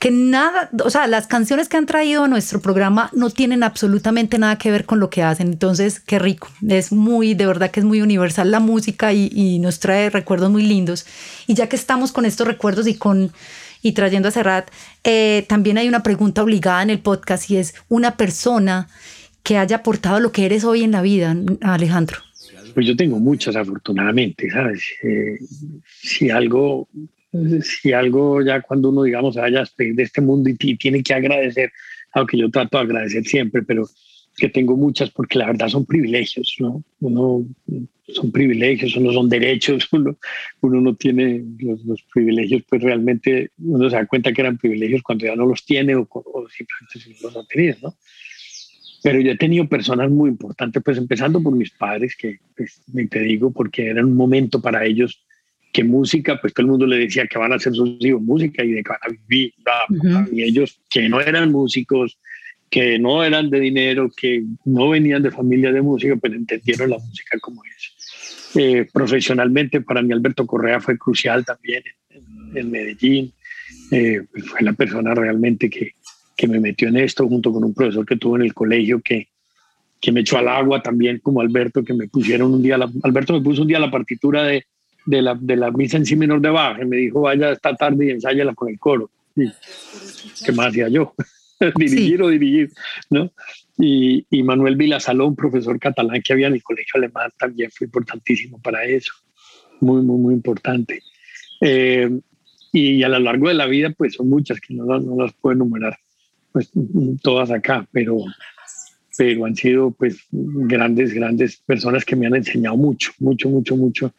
que 0.00 0.10
nada, 0.10 0.70
o 0.82 0.88
sea, 0.88 1.06
las 1.06 1.26
canciones 1.26 1.68
que 1.68 1.76
han 1.76 1.84
traído 1.84 2.24
a 2.24 2.28
nuestro 2.28 2.62
programa 2.62 3.10
no 3.12 3.28
tienen 3.28 3.62
absolutamente 3.62 4.38
nada 4.38 4.56
que 4.56 4.70
ver 4.70 4.86
con 4.86 4.98
lo 4.98 5.10
que 5.10 5.22
hacen. 5.22 5.48
Entonces, 5.48 6.00
qué 6.00 6.18
rico. 6.18 6.48
Es 6.66 6.90
muy, 6.90 7.34
de 7.34 7.44
verdad 7.44 7.70
que 7.70 7.80
es 7.80 7.86
muy 7.86 8.00
universal 8.00 8.50
la 8.50 8.60
música 8.60 9.12
y, 9.12 9.58
nos 9.58 9.78
trae 9.78 10.08
recuerdos 10.08 10.50
muy 10.50 10.62
lindos. 10.62 11.04
Y 11.46 11.52
ya 11.52 11.68
que 11.68 11.76
estamos 11.76 12.12
con 12.12 12.24
estos 12.24 12.46
recuerdos 12.46 12.86
y 12.86 12.94
con 12.94 13.30
y 13.82 13.92
trayendo 13.92 14.28
a 14.28 14.30
Serrat, 14.30 14.70
eh, 15.04 15.44
también 15.48 15.76
hay 15.76 15.86
una 15.86 16.02
pregunta 16.02 16.42
obligada 16.42 16.82
en 16.82 16.88
el 16.88 17.00
podcast 17.00 17.50
y 17.50 17.58
es 17.58 17.74
una 17.90 18.16
persona 18.16 18.88
que 19.42 19.58
haya 19.58 19.76
aportado 19.76 20.18
lo 20.18 20.32
que 20.32 20.46
eres 20.46 20.64
hoy 20.64 20.82
en 20.82 20.92
la 20.92 21.02
vida, 21.02 21.36
Alejandro. 21.60 22.18
Pues 22.72 22.86
yo 22.86 22.96
tengo 22.96 23.18
muchas, 23.18 23.54
afortunadamente, 23.54 24.50
¿sabes? 24.50 24.82
Eh, 25.02 25.38
si 26.00 26.30
algo 26.30 26.88
si 27.62 27.92
algo 27.92 28.42
ya 28.42 28.60
cuando 28.60 28.90
uno, 28.90 29.02
digamos, 29.04 29.36
vaya 29.36 29.62
a 29.62 29.68
de 29.76 30.02
este 30.02 30.20
mundo 30.20 30.50
y, 30.50 30.76
tiene 30.76 31.02
que 31.02 31.14
agradecer, 31.14 31.72
aunque 32.12 32.38
yo 32.38 32.50
trato 32.50 32.78
de 32.78 32.84
agradecer 32.84 33.24
siempre, 33.24 33.62
pero 33.62 33.88
que 34.36 34.48
tengo 34.48 34.76
muchas 34.76 35.10
porque 35.10 35.38
la 35.38 35.46
verdad 35.46 35.68
son 35.68 35.84
privilegios, 35.84 36.56
¿no? 36.58 36.82
Uno 37.00 37.46
son 38.08 38.32
privilegios, 38.32 38.96
uno 38.96 39.12
son 39.12 39.28
derechos, 39.28 39.88
uno, 39.92 40.16
uno 40.60 40.80
no 40.80 40.94
tiene 40.96 41.44
los, 41.58 42.02
privilegios, 42.12 42.62
pues 42.68 42.82
realmente 42.82 43.50
uno 43.58 43.88
se 43.88 43.96
da 43.96 44.06
cuenta 44.06 44.32
que 44.32 44.40
eran 44.40 44.58
privilegios 44.58 45.02
cuando 45.02 45.26
ya 45.26 45.36
no 45.36 45.46
los 45.46 45.64
tiene 45.64 45.94
o, 45.94 46.08
simplemente 46.48 46.98
si 46.98 47.10
no 47.10 47.28
los 47.28 47.36
ha 47.36 47.46
tenido, 47.46 47.76
¿no? 47.82 47.94
Pero 49.02 49.20
yo 49.20 49.32
he 49.32 49.36
tenido 49.36 49.66
personas 49.66 50.10
muy 50.10 50.28
importantes, 50.28 50.82
pues 50.82 50.98
empezando 50.98 51.42
por 51.42 51.54
mis 51.54 51.70
padres, 51.70 52.14
que 52.16 52.38
pues, 52.54 52.82
te 53.08 53.20
digo, 53.20 53.50
porque 53.50 53.86
era 53.86 54.04
un 54.04 54.14
momento 54.14 54.60
para 54.60 54.84
ellos 54.84 55.22
que 55.72 55.84
música, 55.84 56.40
pues 56.40 56.52
todo 56.52 56.64
el 56.64 56.70
mundo 56.70 56.86
le 56.86 56.98
decía 56.98 57.26
que 57.26 57.38
van 57.38 57.52
a 57.52 57.56
hacer 57.56 57.72
sus 57.74 57.96
hijos 58.00 58.20
música 58.20 58.64
y 58.64 58.72
de 58.72 58.82
que 58.82 58.88
van 58.88 58.98
a 59.02 59.08
vivir. 59.08 59.54
Y 60.32 60.42
ellos 60.42 60.80
que 60.88 61.08
no 61.08 61.20
eran 61.20 61.52
músicos, 61.52 62.18
que 62.68 62.98
no 62.98 63.22
eran 63.22 63.50
de 63.50 63.60
dinero, 63.60 64.10
que 64.16 64.44
no 64.64 64.90
venían 64.90 65.22
de 65.22 65.30
familia 65.30 65.72
de 65.72 65.82
música, 65.82 66.16
pues 66.16 66.32
entendieron 66.32 66.90
la 66.90 66.98
música 66.98 67.38
como 67.40 67.62
es. 67.64 68.56
Eh, 68.56 68.88
profesionalmente, 68.92 69.80
para 69.80 70.02
mí 70.02 70.12
Alberto 70.12 70.44
Correa 70.46 70.80
fue 70.80 70.98
crucial 70.98 71.44
también 71.44 71.84
en, 72.54 72.70
Medellín. 72.70 73.32
Eh, 73.92 74.22
pues, 74.32 74.46
fue 74.46 74.62
la 74.62 74.72
persona 74.72 75.14
realmente 75.14 75.70
que, 75.70 75.94
que 76.36 76.48
me 76.48 76.58
metió 76.58 76.88
en 76.88 76.96
esto, 76.96 77.28
junto 77.28 77.52
con 77.52 77.62
un 77.62 77.74
profesor 77.74 78.04
que 78.04 78.16
tuvo 78.16 78.36
en 78.36 78.42
el 78.42 78.54
colegio 78.54 79.00
que, 79.00 79.28
que 80.00 80.10
me 80.10 80.20
echó 80.20 80.38
al 80.38 80.48
agua 80.48 80.82
también, 80.82 81.18
como 81.18 81.40
Alberto, 81.40 81.84
que 81.84 81.94
me 81.94 82.08
pusieron 82.08 82.54
un 82.54 82.62
día, 82.62 82.76
Alberto 83.02 83.34
me 83.34 83.40
puso 83.40 83.62
un 83.62 83.68
día 83.68 83.78
la 83.78 83.90
partitura 83.90 84.44
de, 84.44 84.64
de 85.10 85.22
la, 85.22 85.34
de 85.34 85.56
la 85.56 85.70
misa 85.72 85.96
en 85.96 86.06
sí 86.06 86.14
menor 86.14 86.40
de 86.40 86.50
Bach 86.50 86.78
y 86.80 86.84
me 86.84 86.96
dijo, 86.96 87.22
vaya 87.22 87.50
esta 87.50 87.74
tarde 87.74 88.06
y 88.06 88.10
ensáyala 88.10 88.54
con 88.54 88.68
el 88.68 88.78
coro. 88.78 89.10
¿Qué 89.34 90.52
más 90.52 90.68
hacía 90.68 90.88
yo? 90.88 91.14
dirigir 91.76 92.22
o 92.22 92.28
dirigir, 92.28 92.70
¿no? 93.10 93.32
Y, 93.78 94.24
y 94.30 94.42
Manuel 94.42 94.76
Vilasalón, 94.76 95.34
profesor 95.34 95.78
catalán 95.78 96.22
que 96.22 96.32
había 96.32 96.46
en 96.46 96.54
el 96.54 96.62
colegio 96.62 96.92
alemán, 96.94 97.30
también 97.38 97.70
fue 97.70 97.86
importantísimo 97.86 98.60
para 98.60 98.84
eso. 98.84 99.12
Muy, 99.80 100.02
muy, 100.02 100.18
muy 100.18 100.34
importante. 100.34 101.02
Eh, 101.60 102.08
y 102.72 103.02
a 103.02 103.08
lo 103.08 103.18
largo 103.18 103.48
de 103.48 103.54
la 103.54 103.66
vida, 103.66 103.90
pues 103.90 104.14
son 104.14 104.28
muchas 104.28 104.60
que 104.60 104.74
no, 104.74 104.84
no 104.84 105.24
las 105.24 105.32
puedo 105.32 105.54
enumerar, 105.54 105.98
pues 106.52 106.70
todas 107.22 107.50
acá, 107.50 107.86
pero, 107.90 108.18
pero 109.18 109.44
han 109.44 109.56
sido 109.56 109.90
pues 109.90 110.18
grandes, 110.30 111.12
grandes 111.12 111.56
personas 111.56 112.04
que 112.04 112.16
me 112.16 112.26
han 112.26 112.36
enseñado 112.36 112.76
mucho, 112.76 113.12
mucho, 113.18 113.48
mucho, 113.48 113.76
mucho 113.76 114.14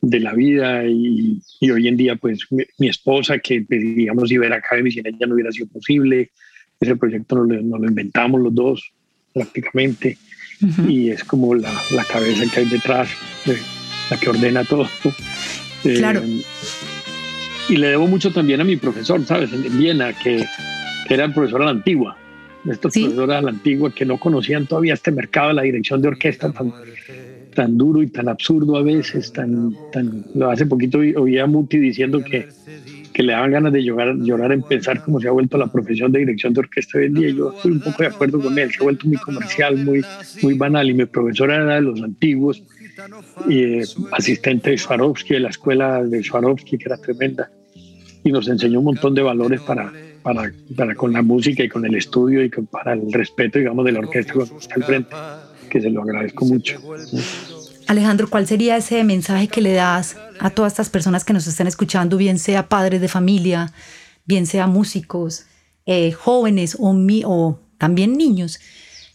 de 0.00 0.20
la 0.20 0.32
vida 0.32 0.84
y, 0.86 1.40
y, 1.60 1.70
hoy 1.70 1.88
en 1.88 1.96
día 1.96 2.16
pues 2.16 2.46
mi, 2.50 2.88
esposa 2.88 3.38
que 3.38 3.62
pues, 3.62 3.80
digamos 3.80 4.30
Iber 4.30 4.52
Academy 4.52 4.90
sin 4.90 5.06
ella 5.06 5.26
no 5.26 5.34
hubiera 5.34 5.52
sido 5.52 5.66
posible. 5.68 6.30
Ese 6.80 6.96
proyecto 6.96 7.36
nos 7.36 7.48
lo, 7.48 7.78
lo 7.78 7.88
inventamos 7.88 8.40
los 8.40 8.54
dos 8.54 8.92
prácticamente. 9.32 10.18
Y 10.88 11.10
es 11.10 11.22
como 11.22 11.54
la, 11.54 11.72
la, 11.92 12.04
cabeza 12.04 12.42
que 12.52 12.60
hay 12.60 12.66
detrás 12.66 13.08
la 14.10 14.16
que 14.16 14.28
ordena 14.28 14.64
todo. 14.64 14.88
Claro. 15.82 16.20
eh, 16.24 16.42
y 17.68 17.76
le 17.76 17.88
debo 17.88 18.06
mucho 18.06 18.32
también 18.32 18.60
a 18.60 18.64
mi 18.64 18.76
profesor 18.76 19.24
sabes 19.24 19.52
en 19.52 19.78
Viena 19.78 20.12
que, 20.12 20.44
que 21.06 21.14
era 21.14 21.26
el 21.26 21.32
profesor 21.32 21.62
a 21.62 21.66
la 21.66 21.70
antigua. 21.70 22.16
Estos 22.68 22.92
profesores 22.92 23.36
a 23.36 23.42
la 23.42 23.50
antigua 23.50 23.94
que 23.94 24.04
no 24.04 24.18
conocían 24.18 24.66
todavía 24.66 24.94
este 24.94 25.12
mercado 25.12 25.48
de 25.48 25.54
la 25.54 25.62
dirección 25.62 26.02
de 26.02 26.08
orquesta 26.08 26.52
tan, 26.52 26.72
tan 27.58 27.76
duro 27.76 28.00
y 28.04 28.06
tan 28.06 28.28
absurdo 28.28 28.76
a 28.76 28.84
veces, 28.84 29.32
tan, 29.32 29.74
tan, 29.90 30.24
hace 30.48 30.64
poquito 30.64 30.98
oía 30.98 31.42
a 31.42 31.46
Muti 31.48 31.76
diciendo 31.78 32.22
que, 32.22 32.46
que 33.12 33.22
le 33.24 33.32
daban 33.32 33.50
ganas 33.50 33.72
de 33.72 33.82
llorar, 33.82 34.14
llorar 34.14 34.52
en 34.52 34.62
pensar 34.62 35.02
cómo 35.02 35.20
se 35.20 35.26
ha 35.26 35.32
vuelto 35.32 35.58
la 35.58 35.66
profesión 35.66 36.12
de 36.12 36.20
dirección 36.20 36.52
de 36.52 36.60
orquesta 36.60 36.98
hoy 36.98 37.06
en 37.06 37.14
día. 37.14 37.30
Yo 37.30 37.52
estoy 37.52 37.72
un 37.72 37.80
poco 37.80 38.04
de 38.04 38.10
acuerdo 38.10 38.38
con 38.38 38.56
él, 38.56 38.70
se 38.70 38.76
ha 38.78 38.84
vuelto 38.84 39.08
muy 39.08 39.16
comercial, 39.16 39.76
muy, 39.84 40.04
muy 40.40 40.54
banal. 40.54 40.88
Y 40.88 40.94
mi 40.94 41.06
profesor 41.06 41.50
era 41.50 41.74
de 41.74 41.80
los 41.80 42.00
antiguos 42.00 42.62
eh, 43.50 43.82
asistente 44.12 44.70
de 44.70 44.78
Swarovski, 44.78 45.34
de 45.34 45.40
la 45.40 45.48
escuela 45.48 46.04
de 46.04 46.22
Swarovski, 46.22 46.78
que 46.78 46.84
era 46.84 46.96
tremenda, 46.96 47.50
y 48.22 48.30
nos 48.30 48.46
enseñó 48.46 48.78
un 48.78 48.84
montón 48.84 49.16
de 49.16 49.22
valores 49.22 49.62
para, 49.62 49.92
para, 50.22 50.52
para 50.76 50.94
con 50.94 51.12
la 51.12 51.22
música 51.22 51.64
y 51.64 51.68
con 51.68 51.84
el 51.84 51.96
estudio 51.96 52.44
y 52.44 52.50
para 52.50 52.92
el 52.92 53.12
respeto, 53.12 53.58
digamos, 53.58 53.84
de 53.84 53.90
la 53.90 53.98
orquesta 53.98 54.32
cuando 54.32 54.58
está 54.58 54.76
al 54.76 54.84
frente 54.84 55.16
que 55.68 55.80
se 55.80 55.90
lo 55.90 56.02
agradezco 56.02 56.44
mucho. 56.44 56.80
Alejandro, 57.86 58.28
¿cuál 58.28 58.46
sería 58.46 58.76
ese 58.76 59.02
mensaje 59.04 59.48
que 59.48 59.62
le 59.62 59.72
das 59.72 60.16
a 60.40 60.50
todas 60.50 60.72
estas 60.72 60.90
personas 60.90 61.24
que 61.24 61.32
nos 61.32 61.46
están 61.46 61.66
escuchando, 61.66 62.16
bien 62.16 62.38
sea 62.38 62.68
padres 62.68 63.00
de 63.00 63.08
familia, 63.08 63.72
bien 64.26 64.46
sea 64.46 64.66
músicos, 64.66 65.46
eh, 65.86 66.12
jóvenes 66.12 66.76
o, 66.78 66.94
o 67.24 67.60
también 67.78 68.18
niños 68.18 68.60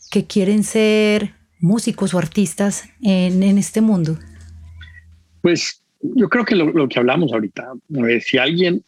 que 0.09 0.25
quieren 0.25 0.63
ser 0.63 1.33
músicos 1.59 2.13
o 2.13 2.17
artistas 2.17 2.89
en, 3.01 3.43
este 3.57 3.79
mundo? 3.79 4.17
Pues 5.41 5.81
yo 6.01 6.27
creo 6.27 6.43
que 6.43 6.55
lo, 6.55 6.89
que 6.89 6.99
hablamos 6.99 7.31
ahorita, 7.31 7.73
si 8.25 8.37
alguien 8.37 8.83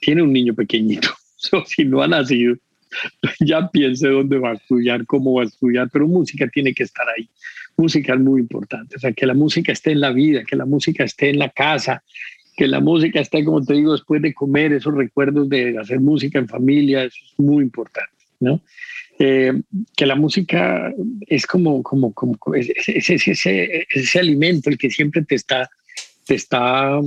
tiene 0.00 0.22
un 0.22 0.32
niño 0.32 0.54
pequeñito, 0.54 1.08
o 1.52 1.64
si 1.64 1.84
no 1.84 2.02
ha 2.02 2.08
nacido, 2.08 2.56
ya 3.40 3.68
piense 3.70 4.08
dónde 4.08 4.38
va 4.38 4.50
a 4.50 4.54
estudiar, 4.54 5.06
cómo 5.06 5.34
va 5.34 5.42
a 5.42 5.46
estudiar, 5.46 5.88
pero 5.92 6.06
música 6.06 6.48
tiene 6.48 6.74
que 6.74 6.84
estar 6.84 7.06
ahí. 7.08 7.28
Música 7.76 8.14
es 8.14 8.20
muy 8.20 8.40
importante, 8.40 8.96
o 8.96 8.98
sea, 8.98 9.12
que 9.12 9.26
la 9.26 9.34
música 9.34 9.72
esté 9.72 9.92
en 9.92 10.00
la 10.00 10.10
vida, 10.10 10.42
que 10.44 10.56
la 10.56 10.66
música 10.66 11.04
esté 11.04 11.30
en 11.30 11.38
la 11.38 11.50
casa, 11.50 12.02
que 12.56 12.66
la 12.66 12.80
música 12.80 13.20
esté, 13.20 13.44
como 13.44 13.64
te 13.64 13.74
digo, 13.74 13.92
después 13.92 14.20
de 14.20 14.34
comer, 14.34 14.72
esos 14.72 14.92
recuerdos 14.92 15.48
de 15.48 15.78
hacer 15.78 16.00
música 16.00 16.40
en 16.40 16.48
familia, 16.48 17.04
es 17.04 17.14
muy 17.36 17.62
importante, 17.62 18.10
¿no? 18.40 18.60
Eh, 19.20 19.52
que 19.96 20.06
la 20.06 20.16
música 20.16 20.92
es 21.26 21.46
como, 21.46 21.82
como, 21.84 22.12
como 22.12 22.36
ese, 22.54 22.72
ese, 22.86 23.86
ese, 23.88 24.18
alimento 24.18 24.70
el 24.70 24.78
que 24.78 24.90
siempre 24.90 25.24
te 25.24 25.36
está, 25.36 25.68
te 26.24 26.34
está, 26.34 27.00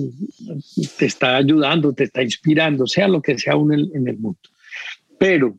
te 0.97 1.05
está 1.05 1.37
ayudando, 1.37 1.93
te 1.93 2.05
está 2.05 2.21
inspirando, 2.21 2.87
sea 2.87 3.09
lo 3.09 3.21
que 3.21 3.37
sea 3.37 3.57
uno 3.57 3.73
en 3.73 4.07
el 4.07 4.17
mundo. 4.17 4.39
Pero 5.17 5.55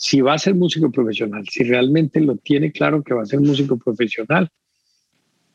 si 0.00 0.22
va 0.22 0.32
a 0.32 0.38
ser 0.38 0.54
músico 0.54 0.90
profesional, 0.90 1.46
si 1.46 1.62
realmente 1.62 2.22
lo 2.22 2.36
tiene 2.36 2.72
claro 2.72 3.02
que 3.02 3.12
va 3.12 3.22
a 3.22 3.26
ser 3.26 3.38
músico 3.38 3.76
profesional, 3.76 4.48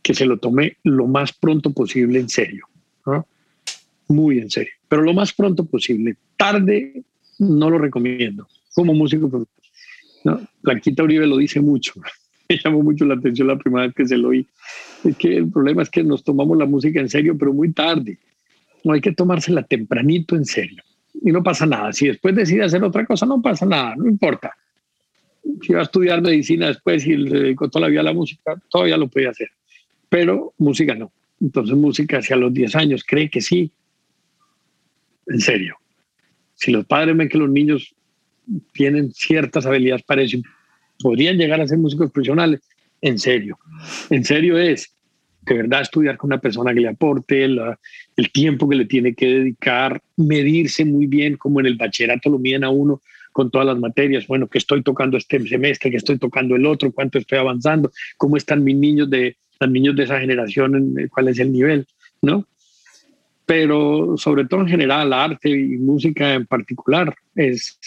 que 0.03 0.13
se 0.13 0.27
lo 0.27 0.37
tome 0.37 0.77
lo 0.83 1.07
más 1.07 1.33
pronto 1.33 1.73
posible 1.73 2.19
en 2.19 2.29
serio, 2.29 2.67
muy 4.07 4.37
en 4.37 4.51
serio, 4.51 4.73
pero 4.87 5.01
lo 5.01 5.15
más 5.15 5.33
pronto 5.33 5.65
posible. 5.65 6.15
Tarde 6.37 7.01
no 7.39 7.71
lo 7.71 7.79
recomiendo 7.79 8.47
como 8.75 8.93
músico 8.93 9.27
profesional. 9.31 9.55
¿no? 10.25 10.47
Blanquita 10.61 11.01
Uribe 11.01 11.25
lo 11.25 11.37
dice 11.37 11.59
mucho. 11.59 11.93
Me 12.47 12.59
llamó 12.63 12.83
mucho 12.83 13.03
la 13.03 13.15
atención 13.15 13.47
la 13.47 13.57
primera 13.57 13.87
vez 13.87 13.95
que 13.95 14.05
se 14.05 14.15
lo 14.15 14.27
oí. 14.27 14.45
Es 15.03 15.17
que 15.17 15.37
el 15.37 15.49
problema 15.49 15.81
es 15.81 15.89
que 15.89 16.03
nos 16.03 16.23
tomamos 16.23 16.55
la 16.55 16.67
música 16.67 16.99
en 16.99 17.09
serio, 17.09 17.35
pero 17.35 17.51
muy 17.51 17.73
tarde. 17.73 18.19
No 18.83 18.93
hay 18.93 19.01
que 19.01 19.11
tomársela 19.11 19.63
tempranito 19.63 20.35
en 20.35 20.45
serio. 20.45 20.83
Y 21.21 21.31
no 21.31 21.43
pasa 21.43 21.65
nada. 21.65 21.93
Si 21.93 22.07
después 22.07 22.35
decide 22.35 22.63
hacer 22.63 22.83
otra 22.83 23.05
cosa, 23.05 23.25
no 23.25 23.41
pasa 23.41 23.65
nada, 23.65 23.95
no 23.95 24.07
importa. 24.07 24.53
Si 25.61 25.73
va 25.73 25.81
a 25.81 25.83
estudiar 25.83 26.21
medicina 26.21 26.67
después 26.67 27.05
y 27.05 27.15
le 27.15 27.39
dedicó 27.39 27.69
toda 27.69 27.85
la 27.85 27.89
vida 27.89 28.01
a 28.01 28.05
la 28.05 28.13
música, 28.13 28.55
todavía 28.69 28.97
lo 28.97 29.07
puede 29.07 29.27
hacer. 29.27 29.49
Pero 30.09 30.53
música 30.57 30.95
no. 30.95 31.11
Entonces 31.39 31.75
música 31.75 32.17
hacia 32.17 32.35
los 32.35 32.53
10 32.53 32.75
años, 32.75 33.03
cree 33.05 33.29
que 33.29 33.41
sí. 33.41 33.71
En 35.27 35.39
serio. 35.39 35.77
Si 36.55 36.71
los 36.71 36.85
padres 36.85 37.15
ven 37.15 37.29
que 37.29 37.37
los 37.37 37.49
niños 37.49 37.93
tienen 38.73 39.11
ciertas 39.11 39.65
habilidades 39.65 40.03
para 40.03 40.21
eso, 40.21 40.37
podrían 40.99 41.37
llegar 41.37 41.59
a 41.61 41.67
ser 41.67 41.77
músicos 41.77 42.11
profesionales, 42.11 42.61
en 43.01 43.19
serio. 43.19 43.57
En 44.09 44.23
serio 44.23 44.57
es 44.57 44.94
de 45.45 45.55
verdad 45.55 45.81
estudiar 45.81 46.17
con 46.17 46.29
una 46.29 46.39
persona 46.39 46.73
que 46.73 46.79
le 46.79 46.87
aporte 46.87 47.43
el 47.45 48.31
tiempo 48.31 48.67
que 48.67 48.75
le 48.75 48.85
tiene 48.85 49.13
que 49.13 49.27
dedicar, 49.27 50.01
medirse 50.17 50.85
muy 50.85 51.07
bien, 51.07 51.37
como 51.37 51.59
en 51.59 51.67
el 51.67 51.75
bachillerato 51.75 52.29
lo 52.29 52.39
miden 52.39 52.63
a 52.63 52.69
uno 52.69 53.01
con 53.31 53.51
todas 53.51 53.67
las 53.67 53.77
materias, 53.77 54.27
bueno, 54.27 54.47
que 54.47 54.57
estoy 54.57 54.81
tocando 54.81 55.17
este 55.17 55.45
semestre, 55.45 55.91
que 55.91 55.97
estoy 55.97 56.17
tocando 56.17 56.55
el 56.55 56.65
otro, 56.65 56.93
cuánto 56.93 57.17
estoy 57.17 57.37
avanzando, 57.37 57.91
cómo 58.17 58.37
están 58.37 58.63
mis 58.63 58.77
niños 58.77 59.09
de, 59.09 59.35
los 59.59 59.69
niños 59.69 59.95
de 59.95 60.03
esa 60.03 60.19
generación, 60.19 60.95
cuál 61.11 61.27
es 61.27 61.39
el 61.39 61.51
nivel, 61.51 61.85
¿no? 62.21 62.47
Pero 63.45 64.15
sobre 64.17 64.45
todo 64.45 64.61
en 64.61 64.69
general, 64.69 65.11
arte 65.11 65.49
y 65.49 65.77
música 65.77 66.33
en 66.33 66.45
particular, 66.45 67.13
es 67.35 67.77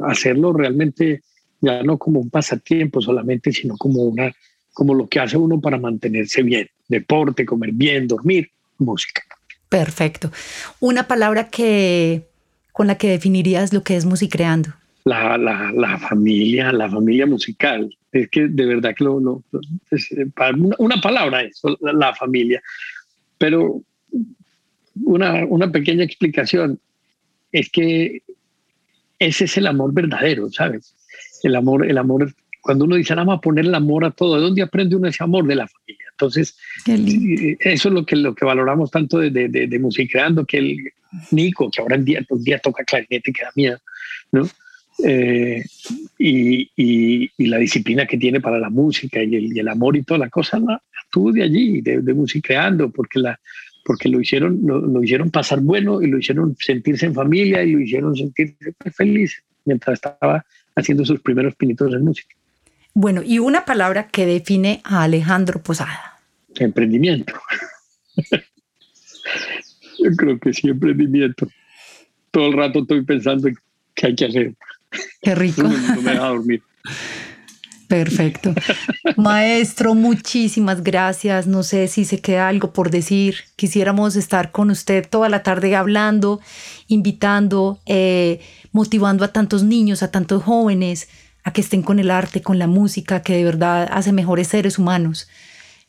hacerlo 0.00 0.52
realmente 0.52 1.22
ya 1.60 1.82
no 1.82 1.98
como 1.98 2.20
un 2.20 2.28
pasatiempo 2.28 3.00
solamente, 3.00 3.52
sino 3.52 3.76
como, 3.76 4.02
una, 4.02 4.34
como 4.72 4.92
lo 4.92 5.08
que 5.08 5.20
hace 5.20 5.36
uno 5.36 5.60
para 5.60 5.78
mantenerse 5.78 6.42
bien. 6.42 6.68
Deporte, 6.88 7.44
comer 7.44 7.72
bien, 7.72 8.06
dormir, 8.06 8.50
música. 8.78 9.22
Perfecto. 9.68 10.30
Una 10.80 11.08
palabra 11.08 11.48
que 11.48 12.26
con 12.72 12.86
la 12.86 12.98
que 12.98 13.08
definirías 13.08 13.72
lo 13.72 13.82
que 13.82 13.96
es 13.96 14.04
musicreando. 14.04 14.68
La, 15.04 15.38
la, 15.38 15.72
la 15.72 15.98
familia, 15.98 16.72
la 16.72 16.90
familia 16.90 17.26
musical. 17.26 17.90
Es 18.12 18.28
que 18.28 18.48
de 18.48 18.66
verdad 18.66 18.94
que 18.94 19.04
lo, 19.04 19.18
lo 19.18 19.42
eh, 19.90 20.26
una, 20.78 21.00
palabra 21.00 21.42
es 21.42 21.62
la, 21.80 22.14
familia. 22.14 22.62
Pero 23.38 23.80
una, 25.04 25.46
una 25.46 25.72
pequeña 25.72 26.04
explicación 26.04 26.78
es 27.50 27.70
que 27.70 28.22
ese 29.18 29.44
es 29.44 29.56
el 29.56 29.66
amor 29.66 29.94
verdadero, 29.94 30.50
¿sabes? 30.50 30.94
El 31.42 31.56
amor, 31.56 31.88
el 31.88 31.96
amor, 31.96 32.34
cuando 32.60 32.84
uno 32.84 32.96
dice, 32.96 33.14
vamos 33.14 33.38
a 33.38 33.40
poner 33.40 33.64
el 33.64 33.74
amor 33.74 34.04
a 34.04 34.10
todo, 34.10 34.36
¿de 34.36 34.42
dónde 34.42 34.62
aprende 34.62 34.96
uno 34.96 35.08
ese 35.08 35.24
amor? 35.24 35.46
De 35.46 35.54
la 35.54 35.66
familia. 35.66 36.05
Entonces, 36.18 36.56
eso 36.86 37.88
es 37.88 37.94
lo 37.94 38.06
que, 38.06 38.16
lo 38.16 38.34
que 38.34 38.46
valoramos 38.46 38.90
tanto 38.90 39.18
de, 39.18 39.30
de, 39.30 39.48
de, 39.48 40.08
creando 40.10 40.46
que 40.46 40.56
el 40.56 40.92
Nico, 41.30 41.70
que 41.70 41.82
ahora 41.82 41.96
en 41.96 42.04
día, 42.06 42.26
día 42.30 42.58
toca 42.58 42.84
clarinete, 42.84 43.32
que 43.32 43.42
da 43.42 43.50
miedo, 43.54 43.78
¿no? 44.32 44.48
Eh, 45.04 45.62
y, 46.18 46.70
y, 46.74 47.46
la 47.46 47.58
disciplina 47.58 48.06
que 48.06 48.16
tiene 48.16 48.40
para 48.40 48.58
la 48.58 48.70
música 48.70 49.22
y 49.22 49.36
el, 49.36 49.54
y 49.54 49.60
el 49.60 49.68
amor 49.68 49.94
y 49.94 50.04
toda 50.04 50.18
la 50.18 50.30
cosa, 50.30 50.58
la, 50.58 50.82
tuvo 51.10 51.32
de 51.32 51.42
allí, 51.42 51.82
de, 51.82 52.00
de 52.00 52.14
musicreando, 52.14 52.90
porque 52.90 53.18
la, 53.18 53.38
porque 53.84 54.08
lo 54.08 54.20
hicieron, 54.20 54.60
lo, 54.64 55.02
hicieron 55.02 55.30
pasar 55.30 55.60
bueno 55.60 56.00
y 56.00 56.08
lo 56.08 56.18
hicieron 56.18 56.56
sentirse 56.58 57.06
en 57.06 57.14
familia 57.14 57.62
y 57.62 57.72
lo 57.72 57.80
hicieron 57.80 58.16
sentirse 58.16 58.72
feliz 58.92 59.42
mientras 59.64 59.94
estaba 59.94 60.44
haciendo 60.74 61.04
sus 61.04 61.20
primeros 61.20 61.54
pinitos 61.54 61.92
de 61.92 61.98
música. 61.98 62.34
Bueno, 62.98 63.20
y 63.22 63.40
una 63.40 63.66
palabra 63.66 64.08
que 64.08 64.24
define 64.24 64.80
a 64.82 65.02
Alejandro 65.02 65.62
Posada. 65.62 66.18
Emprendimiento. 66.54 67.34
Yo 69.98 70.10
creo 70.16 70.38
que 70.38 70.54
sí, 70.54 70.70
emprendimiento. 70.70 71.46
Todo 72.30 72.46
el 72.46 72.54
rato 72.54 72.78
estoy 72.78 73.04
pensando 73.04 73.48
en 73.48 73.56
qué 73.94 74.06
hay 74.06 74.14
que 74.14 74.24
hacer. 74.24 74.54
Qué 75.20 75.34
rico. 75.34 75.64
no 75.64 76.00
me 76.00 76.12
deja 76.12 76.26
dormir. 76.26 76.62
Perfecto. 77.86 78.54
Maestro, 79.18 79.94
muchísimas 79.94 80.82
gracias. 80.82 81.46
No 81.46 81.64
sé 81.64 81.88
si 81.88 82.06
se 82.06 82.22
queda 82.22 82.48
algo 82.48 82.72
por 82.72 82.90
decir. 82.90 83.34
Quisiéramos 83.56 84.16
estar 84.16 84.52
con 84.52 84.70
usted 84.70 85.06
toda 85.06 85.28
la 85.28 85.42
tarde 85.42 85.76
hablando, 85.76 86.40
invitando, 86.88 87.78
eh, 87.84 88.40
motivando 88.72 89.22
a 89.22 89.34
tantos 89.34 89.64
niños, 89.64 90.02
a 90.02 90.10
tantos 90.10 90.42
jóvenes 90.42 91.08
a 91.46 91.52
que 91.52 91.60
estén 91.60 91.82
con 91.82 92.00
el 92.00 92.10
arte, 92.10 92.42
con 92.42 92.58
la 92.58 92.66
música, 92.66 93.22
que 93.22 93.34
de 93.34 93.44
verdad 93.44 93.88
hace 93.92 94.12
mejores 94.12 94.48
seres 94.48 94.80
humanos. 94.80 95.28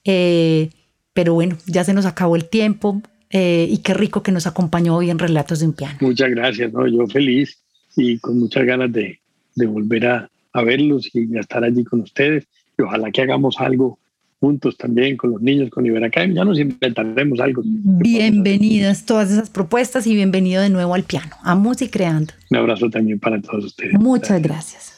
Eh, 0.05 0.69
pero 1.13 1.33
bueno, 1.33 1.57
ya 1.65 1.83
se 1.83 1.95
nos 1.95 2.05
acabó 2.05 2.35
el 2.35 2.47
tiempo 2.47 3.01
eh, 3.31 3.67
y 3.67 3.79
qué 3.79 3.95
rico 3.95 4.21
que 4.21 4.31
nos 4.31 4.45
acompañó 4.45 4.95
hoy 4.95 5.09
en 5.09 5.17
Relatos 5.17 5.59
de 5.59 5.65
un 5.65 5.73
Piano. 5.73 5.97
Muchas 5.99 6.29
gracias, 6.29 6.71
¿no? 6.71 6.85
yo 6.85 7.07
feliz 7.07 7.57
y 7.95 8.19
con 8.19 8.37
muchas 8.39 8.67
ganas 8.67 8.93
de, 8.93 9.19
de 9.55 9.65
volver 9.65 10.05
a, 10.05 10.29
a 10.53 10.61
verlos 10.61 11.09
y 11.15 11.35
a 11.35 11.39
estar 11.39 11.63
allí 11.63 11.83
con 11.83 12.01
ustedes. 12.01 12.45
Y 12.77 12.83
ojalá 12.83 13.09
que 13.09 13.23
hagamos 13.23 13.59
algo 13.59 13.97
juntos 14.39 14.77
también 14.77 15.17
con 15.17 15.31
los 15.31 15.41
niños, 15.41 15.71
con 15.71 15.87
Iberacam. 15.87 16.35
Ya 16.35 16.45
nos 16.45 16.59
inventaremos 16.59 17.39
algo. 17.39 17.63
Bienvenidas 17.65 19.07
todas 19.07 19.31
esas 19.31 19.49
propuestas 19.49 20.05
y 20.05 20.13
bienvenido 20.13 20.61
de 20.61 20.69
nuevo 20.69 20.93
al 20.93 21.01
piano, 21.01 21.35
a 21.41 21.55
Música 21.55 21.89
Creando. 21.93 22.31
Un 22.51 22.57
abrazo 22.57 22.91
también 22.91 23.19
para 23.19 23.41
todos 23.41 23.65
ustedes. 23.65 23.93
Muchas 23.93 24.39
gracias. 24.39 24.96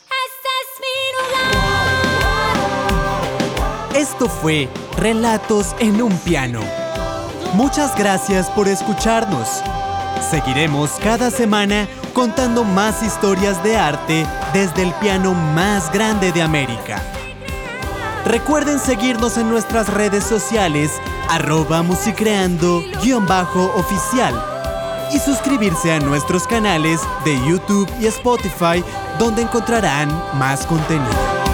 Esto 4.00 4.30
fue 4.30 4.70
Relatos 4.96 5.76
en 5.78 6.02
un 6.02 6.18
piano. 6.20 6.62
Muchas 7.56 7.94
gracias 7.98 8.50
por 8.52 8.70
escucharnos. 8.70 9.62
Seguiremos 10.32 10.92
cada 11.04 11.30
semana 11.30 11.86
contando 12.14 12.64
más 12.64 13.04
historias 13.04 13.62
de 13.62 13.76
arte 13.76 14.26
desde 14.54 14.84
el 14.84 14.94
piano 15.02 15.34
más 15.34 15.92
grande 15.92 16.32
de 16.32 16.42
América. 16.42 17.04
Recuerden 18.24 18.80
seguirnos 18.80 19.38
en 19.38 19.50
nuestras 19.50 19.94
redes 19.94 20.24
sociales 20.24 20.92
arroba 21.28 21.84
musicreando-oficial 21.84 24.42
y 25.12 25.20
suscribirse 25.20 25.92
a 25.92 26.00
nuestros 26.00 26.48
canales 26.48 27.02
de 27.26 27.36
YouTube 27.46 27.90
y 28.00 28.06
Spotify 28.06 28.82
donde 29.18 29.42
encontrarán 29.42 30.08
más 30.36 30.66
contenido. 30.66 31.49